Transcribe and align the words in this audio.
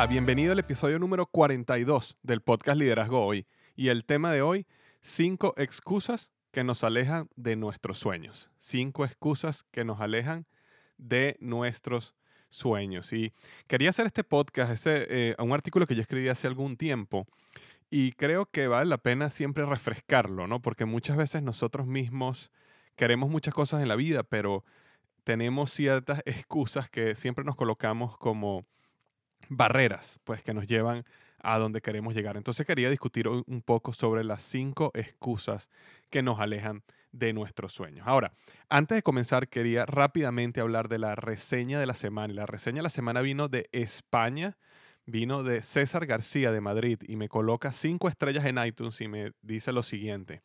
Hola, 0.00 0.06
bienvenido 0.06 0.52
al 0.52 0.58
episodio 0.58 0.98
número 0.98 1.26
42 1.26 2.16
del 2.22 2.40
podcast 2.40 2.78
Liderazgo 2.78 3.22
Hoy. 3.22 3.46
Y 3.76 3.88
el 3.88 4.06
tema 4.06 4.32
de 4.32 4.40
hoy, 4.40 4.66
cinco 5.02 5.52
excusas 5.58 6.32
que 6.52 6.64
nos 6.64 6.84
alejan 6.84 7.28
de 7.36 7.54
nuestros 7.54 7.98
sueños. 7.98 8.48
Cinco 8.58 9.04
excusas 9.04 9.62
que 9.70 9.84
nos 9.84 10.00
alejan 10.00 10.46
de 10.96 11.36
nuestros 11.40 12.14
sueños. 12.48 13.12
Y 13.12 13.34
quería 13.66 13.90
hacer 13.90 14.06
este 14.06 14.24
podcast, 14.24 14.72
ese, 14.72 15.06
eh, 15.10 15.36
un 15.38 15.52
artículo 15.52 15.86
que 15.86 15.94
yo 15.94 16.00
escribí 16.00 16.30
hace 16.30 16.46
algún 16.46 16.78
tiempo. 16.78 17.26
Y 17.90 18.12
creo 18.12 18.46
que 18.46 18.68
vale 18.68 18.88
la 18.88 18.96
pena 18.96 19.28
siempre 19.28 19.66
refrescarlo, 19.66 20.46
¿no? 20.46 20.62
Porque 20.62 20.86
muchas 20.86 21.18
veces 21.18 21.42
nosotros 21.42 21.86
mismos 21.86 22.50
queremos 22.96 23.28
muchas 23.28 23.52
cosas 23.52 23.82
en 23.82 23.88
la 23.88 23.96
vida, 23.96 24.22
pero 24.22 24.64
tenemos 25.24 25.70
ciertas 25.70 26.22
excusas 26.24 26.88
que 26.88 27.14
siempre 27.16 27.44
nos 27.44 27.54
colocamos 27.54 28.16
como 28.16 28.64
barreras, 29.48 30.20
pues 30.24 30.42
que 30.42 30.54
nos 30.54 30.66
llevan 30.66 31.04
a 31.42 31.58
donde 31.58 31.80
queremos 31.80 32.14
llegar. 32.14 32.36
Entonces 32.36 32.66
quería 32.66 32.90
discutir 32.90 33.28
un 33.28 33.62
poco 33.62 33.92
sobre 33.92 34.24
las 34.24 34.42
cinco 34.42 34.90
excusas 34.94 35.70
que 36.10 36.22
nos 36.22 36.38
alejan 36.40 36.82
de 37.12 37.32
nuestros 37.32 37.72
sueños. 37.72 38.06
Ahora, 38.06 38.32
antes 38.68 38.96
de 38.96 39.02
comenzar, 39.02 39.48
quería 39.48 39.86
rápidamente 39.86 40.60
hablar 40.60 40.88
de 40.88 40.98
la 40.98 41.14
reseña 41.14 41.80
de 41.80 41.86
la 41.86 41.94
semana. 41.94 42.34
La 42.34 42.46
reseña 42.46 42.76
de 42.76 42.84
la 42.84 42.88
semana 42.90 43.20
vino 43.20 43.48
de 43.48 43.68
España, 43.72 44.56
vino 45.06 45.42
de 45.42 45.62
César 45.62 46.06
García 46.06 46.52
de 46.52 46.60
Madrid 46.60 46.98
y 47.06 47.16
me 47.16 47.28
coloca 47.28 47.72
cinco 47.72 48.08
estrellas 48.08 48.44
en 48.44 48.64
iTunes 48.64 49.00
y 49.00 49.08
me 49.08 49.32
dice 49.42 49.72
lo 49.72 49.82
siguiente. 49.82 50.42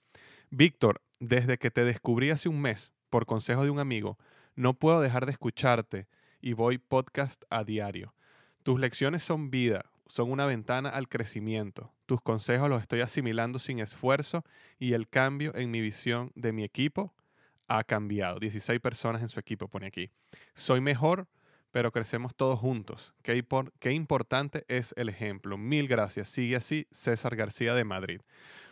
Víctor, 0.50 1.02
desde 1.20 1.58
que 1.58 1.72
te 1.72 1.84
descubrí 1.84 2.30
hace 2.30 2.50
un 2.50 2.62
mes, 2.62 2.94
por 3.10 3.26
consejo 3.26 3.64
de 3.64 3.70
un 3.70 3.80
amigo, 3.80 4.18
no 4.56 4.74
puedo 4.74 5.02
dejar 5.02 5.26
de 5.26 5.34
escucharte 5.34 6.08
y 6.42 6.54
voy 6.54 6.78
podcast 6.78 7.44
a 7.50 7.64
diario. 7.64 8.15
Tus 8.66 8.80
lecciones 8.80 9.22
son 9.22 9.52
vida, 9.52 9.86
son 10.08 10.32
una 10.32 10.48
ventana 10.48 10.90
al 10.90 11.08
crecimiento. 11.08 11.94
Tus 12.08 12.20
consejos 12.20 12.68
los 12.68 12.82
estoy 12.82 13.02
asimilando 13.02 13.60
sin 13.60 13.78
esfuerzo 13.78 14.44
y 14.80 14.94
el 14.94 15.08
cambio 15.08 15.54
en 15.54 15.70
mi 15.70 15.82
visión 15.82 16.32
de 16.34 16.52
mi 16.52 16.64
equipo 16.64 17.14
ha 17.68 17.84
cambiado. 17.84 18.40
16 18.40 18.80
personas 18.80 19.22
en 19.22 19.30
su 19.30 19.40
equipo 19.40 19.68
pone 19.68 19.86
aquí. 19.86 20.10
Soy 20.56 20.82
mejor, 20.82 21.28
pero 21.70 21.92
crecemos 21.92 22.34
todos 22.34 22.58
juntos. 22.58 23.14
Qué, 23.22 23.92
importante 23.92 24.66
es 24.68 24.96
el 24.98 25.10
ejemplo. 25.10 25.60
Mil 25.60 25.88
gracias. 25.88 26.30
Sigue 26.30 26.56
así 26.56 26.88
César 26.90 27.36
García 27.36 27.76
de 27.76 27.84
Madrid. 27.84 28.22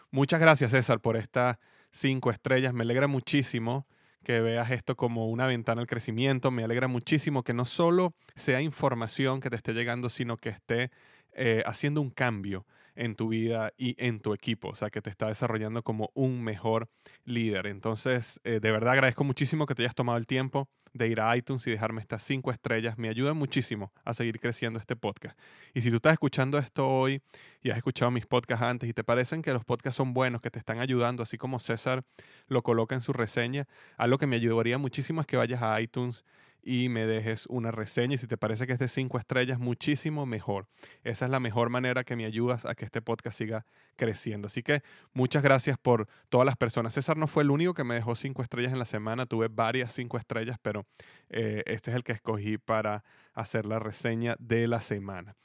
Muchas 0.10 0.42
gracias 0.42 0.72
César 0.72 1.02
por 1.02 1.18
estas 1.18 1.60
cinco 1.92 2.32
estrellas. 2.32 2.74
Me 2.74 2.82
alegra 2.82 3.06
muchísimo 3.06 3.86
que 4.24 4.40
veas 4.42 4.72
esto 4.72 4.96
como 4.96 5.30
una 5.30 5.46
ventana 5.46 5.82
al 5.82 5.88
crecimiento. 5.88 6.52
Me 6.52 6.64
alegra 6.64 6.88
muchísimo 6.88 7.44
que 7.44 7.54
no 7.54 7.66
solo 7.66 8.14
sea 8.36 8.62
información 8.62 9.42
que 9.42 9.50
te 9.50 9.56
esté 9.56 9.74
llegando, 9.74 10.10
sino 10.10 10.38
que 10.38 10.50
esté 10.50 10.92
eh, 11.34 11.64
haciendo 11.66 12.02
un 12.02 12.10
cambio 12.10 12.66
en 12.96 13.16
tu 13.16 13.30
vida 13.30 13.74
y 13.78 13.96
en 14.04 14.20
tu 14.20 14.34
equipo, 14.34 14.70
o 14.70 14.76
sea, 14.76 14.90
que 14.90 15.02
te 15.02 15.10
está 15.10 15.28
desarrollando 15.28 15.84
como 15.84 16.12
un 16.14 16.44
mejor 16.44 16.90
líder. 17.26 17.68
Entonces, 17.68 18.40
eh, 18.44 18.60
de 18.60 18.72
verdad 18.72 18.94
agradezco 18.94 19.24
muchísimo 19.24 19.66
que 19.66 19.76
te 19.76 19.84
hayas 19.84 19.96
tomado 19.96 20.18
el 20.18 20.28
tiempo 20.28 20.70
de 20.94 21.08
ir 21.08 21.20
a 21.20 21.36
iTunes 21.36 21.66
y 21.68 21.72
dejarme 21.72 22.02
estas 22.02 22.24
cinco 22.24 22.52
estrellas. 22.52 22.98
Me 22.98 23.10
ayuda 23.10 23.34
muchísimo 23.34 23.92
a 24.06 24.14
seguir 24.14 24.40
creciendo 24.40 24.80
este 24.80 24.96
podcast. 24.96 25.38
Y 25.74 25.82
si 25.82 25.90
tú 25.90 25.98
estás 25.98 26.14
escuchando 26.14 26.58
esto 26.58 26.88
hoy 26.88 27.22
y 27.62 27.72
has 27.72 27.78
escuchado 27.78 28.12
mis 28.12 28.26
podcasts 28.26 28.64
antes 28.64 28.90
y 28.90 28.94
te 28.94 29.04
parecen 29.04 29.42
que 29.42 29.52
los 29.54 29.66
podcasts 29.66 29.98
son 29.98 30.14
buenos, 30.14 30.42
que 30.42 30.52
te 30.52 30.60
están 30.60 30.80
ayudando, 30.80 31.24
así 31.24 31.38
como 31.38 31.60
César 31.60 32.04
lo 32.48 32.62
coloca 32.62 32.94
en 32.96 33.02
su 33.02 33.12
reseña, 33.12 33.66
algo 33.98 34.18
que 34.18 34.28
me 34.28 34.36
ayudaría 34.36 34.78
muchísimo 34.78 35.22
es 35.22 35.28
que 35.28 35.38
vayas 35.38 35.62
a 35.64 35.82
iTunes 35.82 36.24
y 36.64 36.90
me 36.90 37.06
dejes 37.06 37.46
una 37.48 37.72
reseña. 37.72 38.16
Y 38.16 38.18
si 38.18 38.28
te 38.28 38.38
parece 38.38 38.66
que 38.66 38.74
es 38.74 38.80
de 38.80 38.88
cinco 38.88 39.20
estrellas, 39.20 39.60
muchísimo 39.60 40.26
mejor. 40.26 40.68
Esa 41.04 41.26
es 41.26 41.32
la 41.32 41.40
mejor 41.40 41.70
manera 41.70 42.04
que 42.04 42.16
me 42.16 42.26
ayudas 42.26 42.66
a 42.66 42.76
que 42.76 42.86
este 42.86 43.02
podcast 43.02 43.38
siga 43.38 43.66
creciendo. 43.96 44.48
Así 44.48 44.64
que 44.64 44.82
muchas 45.14 45.44
gracias 45.44 45.78
por 45.78 46.08
todas 46.30 46.46
las 46.46 46.58
personas. 46.58 46.94
César 46.94 47.18
no 47.18 47.28
fue 47.28 47.44
el 47.44 47.52
único 47.52 47.74
que 47.74 47.84
me 47.84 47.96
dejó 47.96 48.16
cinco 48.16 48.42
estrellas 48.42 48.72
en 48.72 48.80
la 48.80 48.86
semana. 48.86 49.26
Tuve 49.26 49.50
varias 49.50 49.94
cinco 49.94 50.18
estrellas, 50.18 50.58
pero 50.62 50.86
eh, 51.30 51.64
este 51.66 51.92
es 51.92 51.98
el 51.98 52.04
que 52.04 52.14
escogí 52.14 52.58
para 52.58 53.04
hacer 53.34 53.66
la 53.66 53.80
reseña 53.80 54.36
de 54.40 54.68
la 54.68 54.82
semana. 54.82 55.36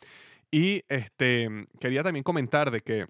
Y 0.50 0.84
este, 0.88 1.66
quería 1.80 2.02
también 2.02 2.22
comentar 2.22 2.70
de 2.70 2.80
que 2.80 3.06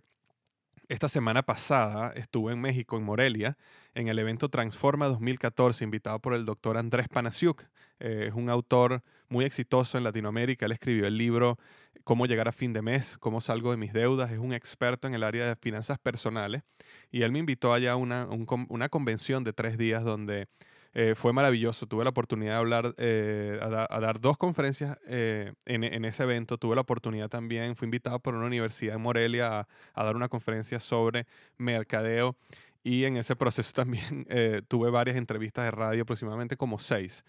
esta 0.88 1.08
semana 1.08 1.42
pasada 1.42 2.12
estuve 2.16 2.52
en 2.54 2.60
México, 2.60 2.96
en 2.96 3.04
Morelia, 3.04 3.58
en 3.94 4.08
el 4.08 4.18
evento 4.18 4.48
Transforma 4.48 5.06
2014, 5.06 5.84
invitado 5.84 6.18
por 6.18 6.32
el 6.32 6.46
doctor 6.46 6.78
Andrés 6.78 7.08
Panasiuk. 7.08 7.62
Eh, 8.00 8.26
es 8.28 8.34
un 8.34 8.48
autor 8.50 9.02
muy 9.28 9.44
exitoso 9.44 9.98
en 9.98 10.04
Latinoamérica. 10.04 10.66
Él 10.66 10.72
escribió 10.72 11.06
el 11.06 11.16
libro 11.16 11.58
Cómo 12.04 12.26
llegar 12.26 12.48
a 12.48 12.52
fin 12.52 12.72
de 12.72 12.80
mes, 12.80 13.18
cómo 13.18 13.40
salgo 13.40 13.70
de 13.70 13.76
mis 13.76 13.92
deudas. 13.92 14.30
Es 14.30 14.38
un 14.38 14.54
experto 14.54 15.06
en 15.06 15.14
el 15.14 15.22
área 15.22 15.46
de 15.46 15.56
finanzas 15.56 15.98
personales. 15.98 16.62
Y 17.10 17.22
él 17.22 17.32
me 17.32 17.38
invitó 17.38 17.74
allá 17.74 17.92
a 17.92 17.96
una, 17.96 18.26
una 18.26 18.88
convención 18.88 19.44
de 19.44 19.52
tres 19.52 19.76
días 19.76 20.04
donde 20.04 20.46
eh, 20.94 21.14
fue 21.14 21.34
maravilloso. 21.34 21.86
Tuve 21.86 22.04
la 22.04 22.10
oportunidad 22.10 22.52
de 22.52 22.58
hablar, 22.58 22.94
eh, 22.96 23.58
dar 23.60 24.20
dos 24.20 24.38
conferencias 24.38 24.98
en, 25.06 26.04
ese 26.04 26.22
evento. 26.22 26.56
Tuve 26.56 26.76
la 26.76 26.80
oportunidad 26.80 27.28
también, 27.28 27.76
fui 27.76 27.86
invitado 27.86 28.20
por 28.20 28.34
una 28.34 28.46
universidad 28.46 28.96
en 28.96 29.02
Morelia 29.02 29.68
a 29.92 30.04
dar 30.04 30.16
una 30.16 30.28
conferencia 30.28 30.80
sobre 30.80 31.26
mercadeo. 31.58 32.36
Y 32.82 33.04
en 33.04 33.18
ese 33.18 33.36
proceso 33.36 33.72
también 33.74 34.26
tuve 34.68 34.88
varias 34.88 35.16
entrevistas 35.16 35.64
de 35.64 35.72
radio, 35.72 36.02
aproximadamente 36.02 36.56
como 36.56 36.78
seis. 36.78 37.22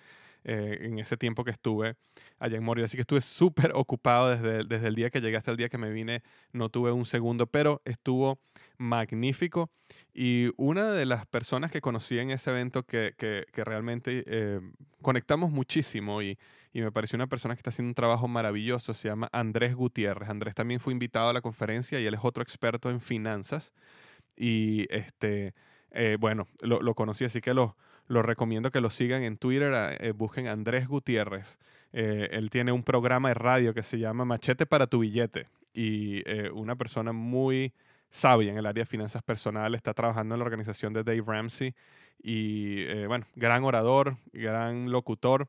Eh, 0.46 0.80
en 0.82 1.00
ese 1.00 1.18
tiempo 1.18 1.44
que 1.44 1.52
estuve 1.52 1.96
allá 2.40 2.58
en 2.58 2.64
Morelia. 2.64 2.86
Así 2.86 2.96
que 2.96 3.02
estuve 3.02 3.22
súper 3.22 3.74
ocupado 3.76 4.30
desde, 4.30 4.64
desde 4.64 4.88
el 4.88 4.96
día 4.96 5.10
que 5.10 5.20
llegué 5.20 5.36
hasta 5.36 5.52
el 5.52 5.58
día 5.58 5.68
que 5.68 5.78
me 5.78 5.92
vine. 5.92 6.24
No 6.54 6.70
tuve 6.70 6.92
un 6.94 7.06
segundo, 7.06 7.46
pero 7.48 7.82
estuvo 7.84 8.40
magnífico. 8.78 9.70
Y 10.14 10.52
una 10.56 10.92
de 10.94 11.06
las 11.06 11.26
personas 11.26 11.72
que 11.72 11.82
conocí 11.82 12.20
en 12.20 12.32
ese 12.32 12.52
evento 12.52 12.84
que, 12.84 13.14
que, 13.18 13.46
realmente 13.66 14.24
eh, 14.28 14.62
conectamos 15.02 15.52
muchísimo 15.52 16.22
y, 16.22 16.38
y 16.72 16.82
me 16.82 16.92
pareció 16.92 17.18
una 17.18 17.28
persona 17.28 17.56
que 17.56 17.60
está 17.60 17.72
haciendo 17.72 17.90
un 17.90 17.96
trabajo 17.96 18.28
maravilloso, 18.28 18.94
se 18.94 19.10
llama 19.10 19.30
Andrés 19.34 19.76
Gutiérrez. 19.76 20.30
Andrés 20.30 20.56
también 20.56 20.80
fue 20.80 20.94
invitado 20.94 21.30
a 21.30 21.34
la 21.34 21.42
conferencia 21.42 22.00
y 22.00 22.06
él 22.06 22.14
es 22.14 22.22
otro 22.24 22.44
experto 22.44 22.90
en 22.90 23.02
finanzas 23.02 23.74
y 24.36 24.88
este, 24.90 25.54
eh, 25.92 26.18
bueno, 26.20 26.48
lo, 26.62 26.94
conocí, 26.96 27.26
así 27.26 27.42
que 27.42 27.54
lo, 27.54 27.76
lo 28.10 28.24
recomiendo 28.24 28.72
que 28.72 28.82
lo 28.82 28.90
sigan 28.90 29.24
en 29.24 29.38
Twitter, 29.38 29.98
eh, 30.00 30.12
busquen 30.12 30.48
Andrés 30.48 30.88
Gutiérrez. 30.88 31.60
Eh, 31.94 32.28
él 32.32 32.50
tiene 32.50 32.72
un 32.72 32.84
programa 32.84 33.30
de 33.30 33.36
radio 33.36 33.74
que 33.74 33.84
se 33.84 34.00
llama 34.00 34.26
Machete 34.26 34.66
para 34.66 34.88
tu 34.88 35.00
billete 35.00 35.48
y 35.74 36.24
una 36.52 36.76
persona 36.76 37.14
muy 37.14 37.72
sabia 38.10 38.52
en 38.52 38.58
el 38.58 38.66
área 38.66 38.82
de 38.82 38.90
finanzas 38.90 39.22
personales, 39.22 39.78
está 39.78 39.94
trabajando 39.94 40.36
en 40.36 40.40
la 40.40 40.46
organización 40.46 40.92
de 40.92 41.04
Dave 41.04 41.24
Ramsey 41.26 41.76
y 42.22 43.06
bueno, 43.06 43.26
gran 43.36 43.64
orador, 43.64 44.18
gran 44.34 44.92
locutor. 44.92 45.48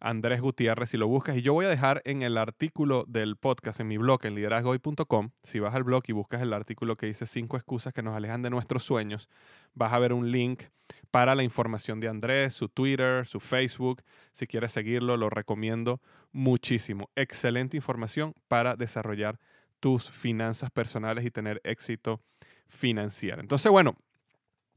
Andrés 0.00 0.40
Gutiérrez, 0.40 0.90
si 0.90 0.96
lo 0.96 1.08
buscas. 1.08 1.36
Y 1.36 1.42
yo 1.42 1.52
voy 1.52 1.66
a 1.66 1.68
dejar 1.68 2.02
en 2.04 2.22
el 2.22 2.38
artículo 2.38 3.04
del 3.08 3.36
podcast, 3.36 3.80
en 3.80 3.88
mi 3.88 3.98
blog, 3.98 4.24
en 4.24 4.36
liderazgoy.com, 4.36 5.30
si 5.42 5.58
vas 5.58 5.74
al 5.74 5.84
blog 5.84 6.04
y 6.06 6.12
buscas 6.12 6.40
el 6.40 6.52
artículo 6.52 6.96
que 6.96 7.06
dice 7.06 7.26
cinco 7.26 7.56
excusas 7.56 7.92
que 7.92 8.02
nos 8.02 8.14
alejan 8.14 8.42
de 8.42 8.50
nuestros 8.50 8.84
sueños, 8.84 9.28
vas 9.74 9.92
a 9.92 9.98
ver 9.98 10.12
un 10.12 10.30
link 10.30 10.62
para 11.10 11.34
la 11.34 11.42
información 11.42 12.00
de 12.00 12.08
Andrés, 12.08 12.54
su 12.54 12.68
Twitter, 12.68 13.26
su 13.26 13.40
Facebook. 13.40 14.02
Si 14.32 14.46
quieres 14.46 14.72
seguirlo, 14.72 15.16
lo 15.16 15.30
recomiendo 15.30 16.00
muchísimo. 16.32 17.10
Excelente 17.16 17.76
información 17.76 18.34
para 18.48 18.76
desarrollar 18.76 19.38
tus 19.80 20.10
finanzas 20.10 20.70
personales 20.70 21.24
y 21.24 21.30
tener 21.30 21.60
éxito 21.64 22.20
financiero. 22.68 23.40
Entonces, 23.40 23.70
bueno, 23.70 23.96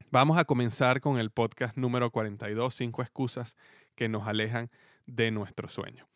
vamos 0.09 0.37
a 0.37 0.45
comenzar 0.45 1.01
con 1.01 1.17
el 1.19 1.31
podcast 1.31 1.77
número 1.77 2.11
42, 2.11 2.73
cinco 2.73 3.01
excusas 3.01 3.57
que 3.95 4.09
nos 4.09 4.27
alejan 4.27 4.69
de 5.05 5.31
nuestro 5.31 5.67
sueño. 5.67 6.07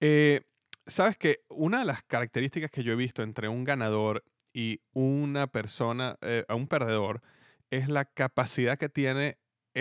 Eh, 0.00 0.42
Sabes 0.88 1.18
que 1.18 1.40
una 1.50 1.80
de 1.80 1.84
las 1.84 2.02
características 2.02 2.70
que 2.70 2.82
yo 2.82 2.94
he 2.94 2.96
visto 2.96 3.22
entre 3.22 3.46
un 3.48 3.62
ganador 3.62 4.24
y 4.54 4.80
una 4.94 5.46
persona, 5.46 6.16
eh, 6.22 6.46
un 6.48 6.66
perdedor, 6.66 7.20
es 7.70 7.88
la 7.88 8.06
capacidad 8.06 8.78
que 8.78 8.88
tiene 8.88 9.36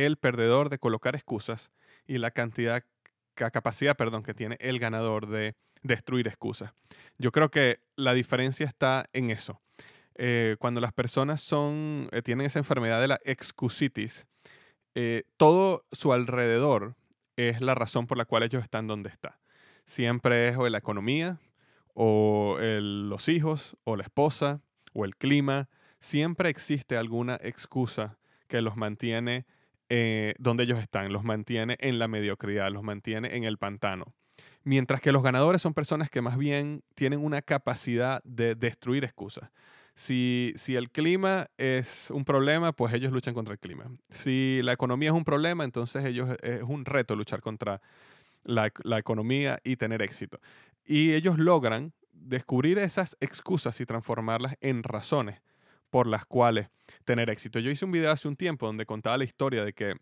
el 0.06 0.18
perdedor 0.18 0.70
de 0.70 0.80
colocar 0.80 1.16
excusas 1.16 1.72
y 2.06 2.18
la 2.18 2.32
cantidad, 2.32 2.84
capacidad, 3.34 3.98
perdón, 3.98 4.24
que 4.24 4.34
tiene 4.34 4.58
el 4.60 4.80
ganador 4.80 5.28
de 5.28 5.56
destruir 5.84 6.28
excusas. 6.28 6.74
Yo 7.18 7.32
creo 7.32 7.50
que 7.50 7.80
la 7.96 8.14
diferencia 8.14 8.66
está 8.66 9.10
en 9.14 9.32
eso. 9.32 9.60
Eh, 10.16 10.56
cuando 10.60 10.82
las 10.82 10.94
personas 10.94 11.42
son, 11.42 12.10
tienen 12.24 12.46
esa 12.46 12.60
enfermedad 12.60 13.02
de 13.02 13.08
la 13.08 13.20
excusitis, 13.24 14.26
todo 15.38 15.86
su 15.92 16.12
alrededor 16.12 16.96
es 17.36 17.62
la 17.62 17.76
razón 17.76 18.08
por 18.08 18.18
la 18.18 18.26
cual 18.26 18.42
ellos 18.42 18.64
están 18.64 18.88
donde 18.88 19.10
están. 19.10 19.34
Siempre 19.86 20.48
es 20.50 20.58
o 20.58 20.68
la 20.68 20.80
economía, 20.80 21.40
o 21.94 22.58
los 22.60 23.30
hijos, 23.30 23.78
o 23.84 23.96
la 23.96 24.04
esposa, 24.04 24.62
o 24.94 25.06
el 25.06 25.16
clima. 25.16 25.70
Siempre 26.00 26.50
existe 26.50 26.98
alguna 26.98 27.38
excusa 27.42 28.18
que 28.48 28.62
los 28.62 28.76
mantiene 28.76 29.46
eh, 29.90 30.36
donde 30.38 30.64
ellos 30.64 30.80
están, 30.80 31.14
los 31.14 31.24
mantiene 31.24 31.78
en 31.80 32.00
la 32.00 32.08
mediocridad, 32.08 32.72
los 32.72 32.84
mantiene 32.84 33.36
en 33.36 33.44
el 33.44 33.58
pantano. 33.58 34.14
Mientras 34.64 35.00
que 35.00 35.14
los 35.14 35.24
ganadores 35.24 35.62
son 35.62 35.74
personas 35.74 36.10
que 36.10 36.22
más 36.22 36.38
bien 36.38 36.84
tienen 36.94 37.24
una 37.24 37.42
capacidad 37.42 38.22
de 38.24 38.56
destruir 38.56 39.06
excusas. 39.06 39.50
Si, 39.96 40.54
el 40.68 40.92
clima 40.92 41.50
es 41.58 42.12
un 42.12 42.24
problema, 42.24 42.72
pues 42.72 42.94
ellos 42.94 43.12
luchan 43.12 43.34
contra 43.34 43.54
el 43.54 43.60
clima. 43.60 43.86
Si 44.10 44.60
la 44.62 44.74
economía 44.74 45.10
es 45.10 45.16
un 45.16 45.24
problema, 45.24 45.64
entonces 45.64 46.06
ellos 46.06 46.36
es 46.44 46.62
un 46.62 46.86
reto 46.86 47.16
luchar 47.16 47.42
contra 47.42 47.82
la, 48.44 48.72
economía 48.98 49.60
y 49.64 49.78
tener 49.78 50.04
éxito. 50.04 50.40
Y 50.86 51.14
ellos 51.14 51.40
logran 51.40 51.94
descubrir 52.12 52.78
esas 52.78 53.18
excusas 53.22 53.82
y 53.82 53.86
transformarlas 53.86 54.56
en 54.62 54.84
razones 54.84 55.42
por 55.90 56.08
las 56.08 56.26
cuales 56.26 56.70
tener 57.06 57.30
éxito. 57.30 57.60
Yo 57.60 57.72
hice 57.72 57.86
un 57.86 57.92
video 57.92 58.12
hace 58.12 58.28
un 58.28 58.36
tiempo 58.36 58.66
donde 58.66 58.86
contaba 58.86 59.18
la 59.18 59.24
historia 59.24 59.64
de 59.64 59.74
que 59.74 59.96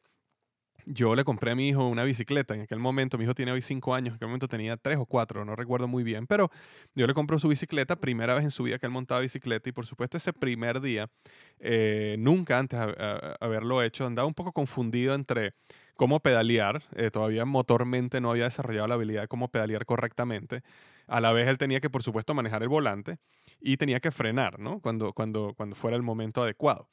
yo 0.85 1.15
le 1.15 1.23
compré 1.23 1.51
a 1.51 1.55
mi 1.55 1.69
hijo 1.69 1.87
una 1.87 2.03
bicicleta. 2.03 2.53
En 2.53 2.61
aquel 2.61 2.79
momento, 2.79 3.17
mi 3.17 3.23
hijo 3.23 3.33
tiene 3.33 3.51
hoy 3.51 3.61
cinco 3.61 3.95
años, 3.95 4.09
en 4.09 4.15
aquel 4.15 4.27
momento 4.27 4.47
tenía 4.47 4.77
tres 4.77 4.97
o 4.97 5.05
cuatro, 5.05 5.43
no 5.45 5.55
recuerdo 5.55 5.87
muy 5.87 6.03
bien, 6.03 6.27
pero 6.27 6.51
yo 6.93 7.07
le 7.07 7.13
compré 7.13 7.39
su 7.39 7.47
bicicleta, 7.47 7.95
primera 7.95 8.35
vez 8.35 8.43
en 8.43 8.51
su 8.51 8.63
vida 8.63 8.77
que 8.77 8.85
él 8.85 8.91
montaba 8.91 9.21
bicicleta 9.21 9.69
y 9.69 9.71
por 9.71 9.85
supuesto 9.85 10.17
ese 10.17 10.33
primer 10.33 10.81
día, 10.81 11.09
eh, 11.59 12.15
nunca 12.19 12.59
antes 12.59 12.79
de 12.79 13.35
haberlo 13.39 13.81
hecho, 13.81 14.05
andaba 14.05 14.27
un 14.27 14.33
poco 14.33 14.51
confundido 14.51 15.15
entre 15.15 15.53
cómo 15.95 16.19
pedalear, 16.19 16.83
eh, 16.95 17.09
todavía 17.09 17.45
motormente 17.45 18.21
no 18.21 18.31
había 18.31 18.43
desarrollado 18.45 18.87
la 18.87 18.95
habilidad 18.95 19.21
de 19.21 19.27
cómo 19.27 19.47
pedalear 19.47 19.85
correctamente. 19.85 20.61
A 21.07 21.21
la 21.21 21.31
vez 21.31 21.47
él 21.47 21.57
tenía 21.57 21.79
que, 21.79 21.89
por 21.89 22.03
supuesto, 22.03 22.33
manejar 22.33 22.63
el 22.63 22.69
volante 22.69 23.17
y 23.59 23.77
tenía 23.77 23.99
que 23.99 24.11
frenar, 24.11 24.59
¿no? 24.59 24.79
Cuando, 24.79 25.13
cuando, 25.13 25.53
cuando 25.55 25.75
fuera 25.75 25.95
el 25.97 26.03
momento 26.03 26.43
adecuado. 26.43 26.87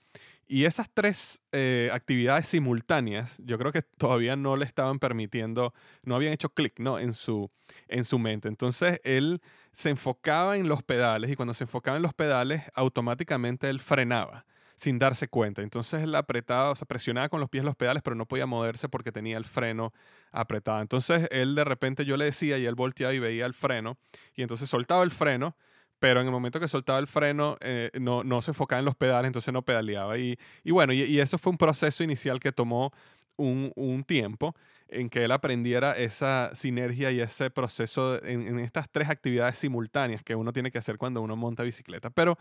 Y 0.47 0.65
esas 0.65 0.91
tres 0.93 1.41
eh, 1.53 1.89
actividades 1.93 2.47
simultáneas, 2.47 3.39
yo 3.39 3.59
creo 3.59 3.73
que 3.73 3.83
todavía 3.83 4.37
no 4.37 4.57
le 4.57 4.65
estaban 4.65 4.99
permitiendo, 4.99 5.73
no 6.03 6.15
habían 6.15 6.33
hecho 6.33 6.51
clic 6.51 6.79
¿no? 6.79 6.99
en, 6.99 7.15
su, 7.15 7.51
en 7.89 8.05
su 8.05 8.19
mente. 8.19 8.49
Entonces 8.49 9.01
él 9.05 9.41
se 9.73 9.91
enfocaba 9.91 10.59
en 10.59 10.69
los 10.69 10.83
pedales 10.83 11.31
y 11.31 11.37
cuando 11.37 11.55
se 11.55 11.65
enfocaba 11.65 11.97
en 11.97 12.03
los 12.03 12.13
pedales, 12.13 12.65
automáticamente 12.75 13.71
él 13.71 13.81
frenaba 13.81 14.45
sin 14.83 14.99
darse 14.99 15.29
cuenta. 15.29 15.63
Entonces 15.63 16.03
él 16.03 16.13
apretaba, 16.17 16.73
o 16.73 16.75
sea, 16.75 16.87
presionaba 16.89 17.29
con 17.29 17.39
los 17.39 17.49
pies 17.49 17.63
los 17.63 17.77
pedales, 17.77 18.03
pero 18.03 18.17
no 18.17 18.27
podía 18.27 18.47
moverse 18.47 18.89
porque 18.89 19.13
tenía 19.13 19.37
el 19.37 19.45
freno 19.45 19.93
apretado. 20.33 20.81
Entonces 20.81 21.29
él 21.31 21.55
de 21.55 21.63
repente 21.63 22.05
yo 22.05 22.17
le 22.17 22.25
decía 22.25 22.59
y 22.59 22.67
él 22.67 22.75
volteaba 22.75 23.15
y 23.15 23.21
veía 23.21 23.47
el 23.47 23.55
freno 23.55 23.97
y 24.35 24.43
entonces 24.43 24.69
soltaba 24.69 25.05
el 25.05 25.13
freno 25.13 25.55
pero 26.01 26.21
en 26.21 26.27
el 26.27 26.33
momento 26.33 26.59
que 26.59 26.67
soltaba 26.67 26.99
el 26.99 27.07
freno 27.07 27.57
eh, 27.61 27.93
no, 28.01 28.25
no, 28.25 28.43
se 28.43 28.51
enfocaba 28.51 28.81
en 28.81 28.85
los 28.85 28.97
pedales, 28.97 29.29
entonces 29.29 29.55
no 29.55 29.63
pedaleaba. 29.63 30.19
Y, 30.19 30.37
y 30.65 30.73
bueno, 30.73 30.93
y, 30.93 31.21
eso 31.21 31.39
fue 31.39 31.53
un 31.53 31.59
proceso 31.59 32.03
inicial 32.03 32.41
que 32.41 32.51
tomó 32.51 32.93
un, 33.37 33.71
un, 33.77 34.03
tiempo 34.03 34.57
en 34.89 35.09
que 35.09 35.23
él 35.23 35.31
aprendiera 35.31 35.93
esa 35.93 36.51
sinergia 36.57 37.13
y 37.13 37.21
ese 37.21 37.51
proceso 37.51 38.21
en, 38.25 38.49
en, 38.49 38.59
estas 38.59 38.91
tres 38.91 39.09
actividades 39.11 39.59
simultáneas 39.59 40.25
que 40.25 40.35
uno 40.35 40.53
tiene 40.53 40.73
que 40.73 40.79
hacer 40.79 40.99
cuando 40.99 41.23
uno 41.23 41.37
monta 41.37 41.63
bicicleta. 41.63 42.11
Pero 42.11 42.37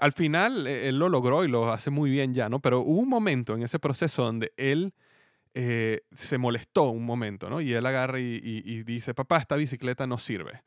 al 0.00 0.12
final 0.12 0.66
eh, 0.66 0.88
él 0.88 0.98
lo 0.98 1.08
logró 1.08 1.44
y 1.44 1.48
lo 1.48 1.72
hace 1.72 1.90
muy 1.90 2.10
bien 2.10 2.34
ya, 2.34 2.48
¿no? 2.48 2.60
Pero 2.60 2.80
hubo 2.80 3.00
un 3.00 3.08
momento 3.08 3.54
en 3.54 3.62
ese 3.62 3.78
proceso 3.78 4.24
donde 4.24 4.52
él... 4.56 4.92
Eh, 5.52 6.02
se 6.12 6.38
molestó 6.38 6.90
un 6.90 7.04
momento, 7.04 7.50
¿no? 7.50 7.60
Y 7.60 7.72
él 7.72 7.84
agarra 7.84 8.20
y, 8.20 8.84
dice, 8.84 9.14
papá, 9.14 9.38
esta 9.38 9.56
bicicleta 9.56 10.06
no 10.06 10.16
sirve. 10.16 10.62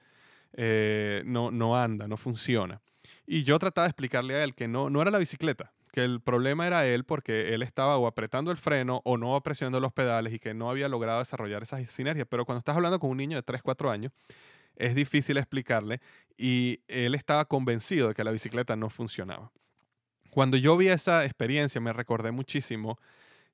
Eh, 0.51 1.23
no, 1.25 1.51
no 1.51 1.77
anda, 1.77 2.05
no 2.05 2.17
funciona. 2.17 2.81
Y 3.25 3.43
yo 3.43 3.57
trataba 3.59 3.85
de 3.85 3.91
explicarle 3.91 4.35
a 4.35 4.43
él 4.43 4.55
que 4.55 4.67
no, 4.67 4.89
no 4.89 5.01
era 5.01 5.09
la 5.09 5.19
bicicleta, 5.19 5.71
que 5.93 6.03
el 6.03 6.19
problema 6.19 6.67
era 6.67 6.85
él 6.85 7.05
porque 7.05 7.53
él 7.53 7.61
estaba 7.61 7.97
o 7.97 8.07
apretando 8.07 8.51
el 8.51 8.57
freno 8.57 9.01
o 9.05 9.17
no 9.17 9.39
presionando 9.41 9.79
los 9.79 9.93
pedales 9.93 10.33
y 10.33 10.39
que 10.39 10.53
no 10.53 10.69
había 10.69 10.89
logrado 10.89 11.19
desarrollar 11.19 11.63
esas 11.63 11.89
sinergias. 11.89 12.27
Pero 12.29 12.45
cuando 12.45 12.59
estás 12.59 12.75
hablando 12.75 12.99
con 12.99 13.09
un 13.09 13.17
niño 13.17 13.37
de 13.37 13.43
3, 13.43 13.61
4 13.61 13.89
años, 13.89 14.11
es 14.75 14.95
difícil 14.95 15.37
explicarle 15.37 15.99
y 16.37 16.79
él 16.87 17.15
estaba 17.15 17.45
convencido 17.45 18.09
de 18.09 18.13
que 18.13 18.23
la 18.23 18.31
bicicleta 18.31 18.75
no 18.75 18.89
funcionaba. 18.89 19.51
Cuando 20.29 20.57
yo 20.57 20.75
vi 20.77 20.87
esa 20.87 21.25
experiencia, 21.25 21.79
me 21.79 21.93
recordé 21.93 22.31
muchísimo 22.31 22.97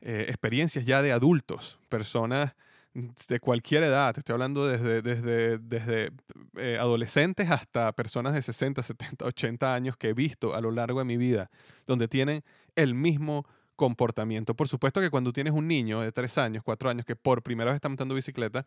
eh, 0.02 0.26
experiencias 0.30 0.86
ya 0.86 1.02
de 1.02 1.12
adultos, 1.12 1.78
personas 1.90 2.56
de 2.94 3.40
cualquier 3.40 3.84
edad, 3.84 4.18
estoy 4.18 4.34
hablando 4.34 4.66
desde, 4.66 5.02
desde, 5.02 5.58
desde 5.60 6.12
eh, 6.58 6.78
adolescentes 6.80 7.50
hasta 7.52 7.92
personas 7.92 8.34
de 8.34 8.42
60, 8.42 8.82
70, 8.82 9.26
80 9.26 9.74
años 9.74 9.96
que 9.96 10.10
he 10.10 10.14
visto 10.14 10.56
a 10.56 10.62
lo 10.62 10.72
largo 10.72 11.00
de 11.00 11.06
mi 11.06 11.18
vida, 11.18 11.52
donde 11.86 12.08
tienen 12.08 12.44
el 12.76 12.96
mismo 12.96 13.46
comportamiento. 13.76 14.56
Por 14.56 14.68
supuesto 14.68 15.00
que 15.02 15.10
cuando 15.10 15.32
tienes 15.32 15.54
un 15.54 15.68
niño 15.68 16.02
de 16.02 16.12
3 16.12 16.38
años, 16.40 16.64
4 16.64 16.90
años, 16.90 17.06
que 17.06 17.16
por 17.16 17.44
primera 17.44 17.70
vez 17.72 17.76
está 17.76 17.90
montando 17.90 18.16
bicicleta, 18.16 18.66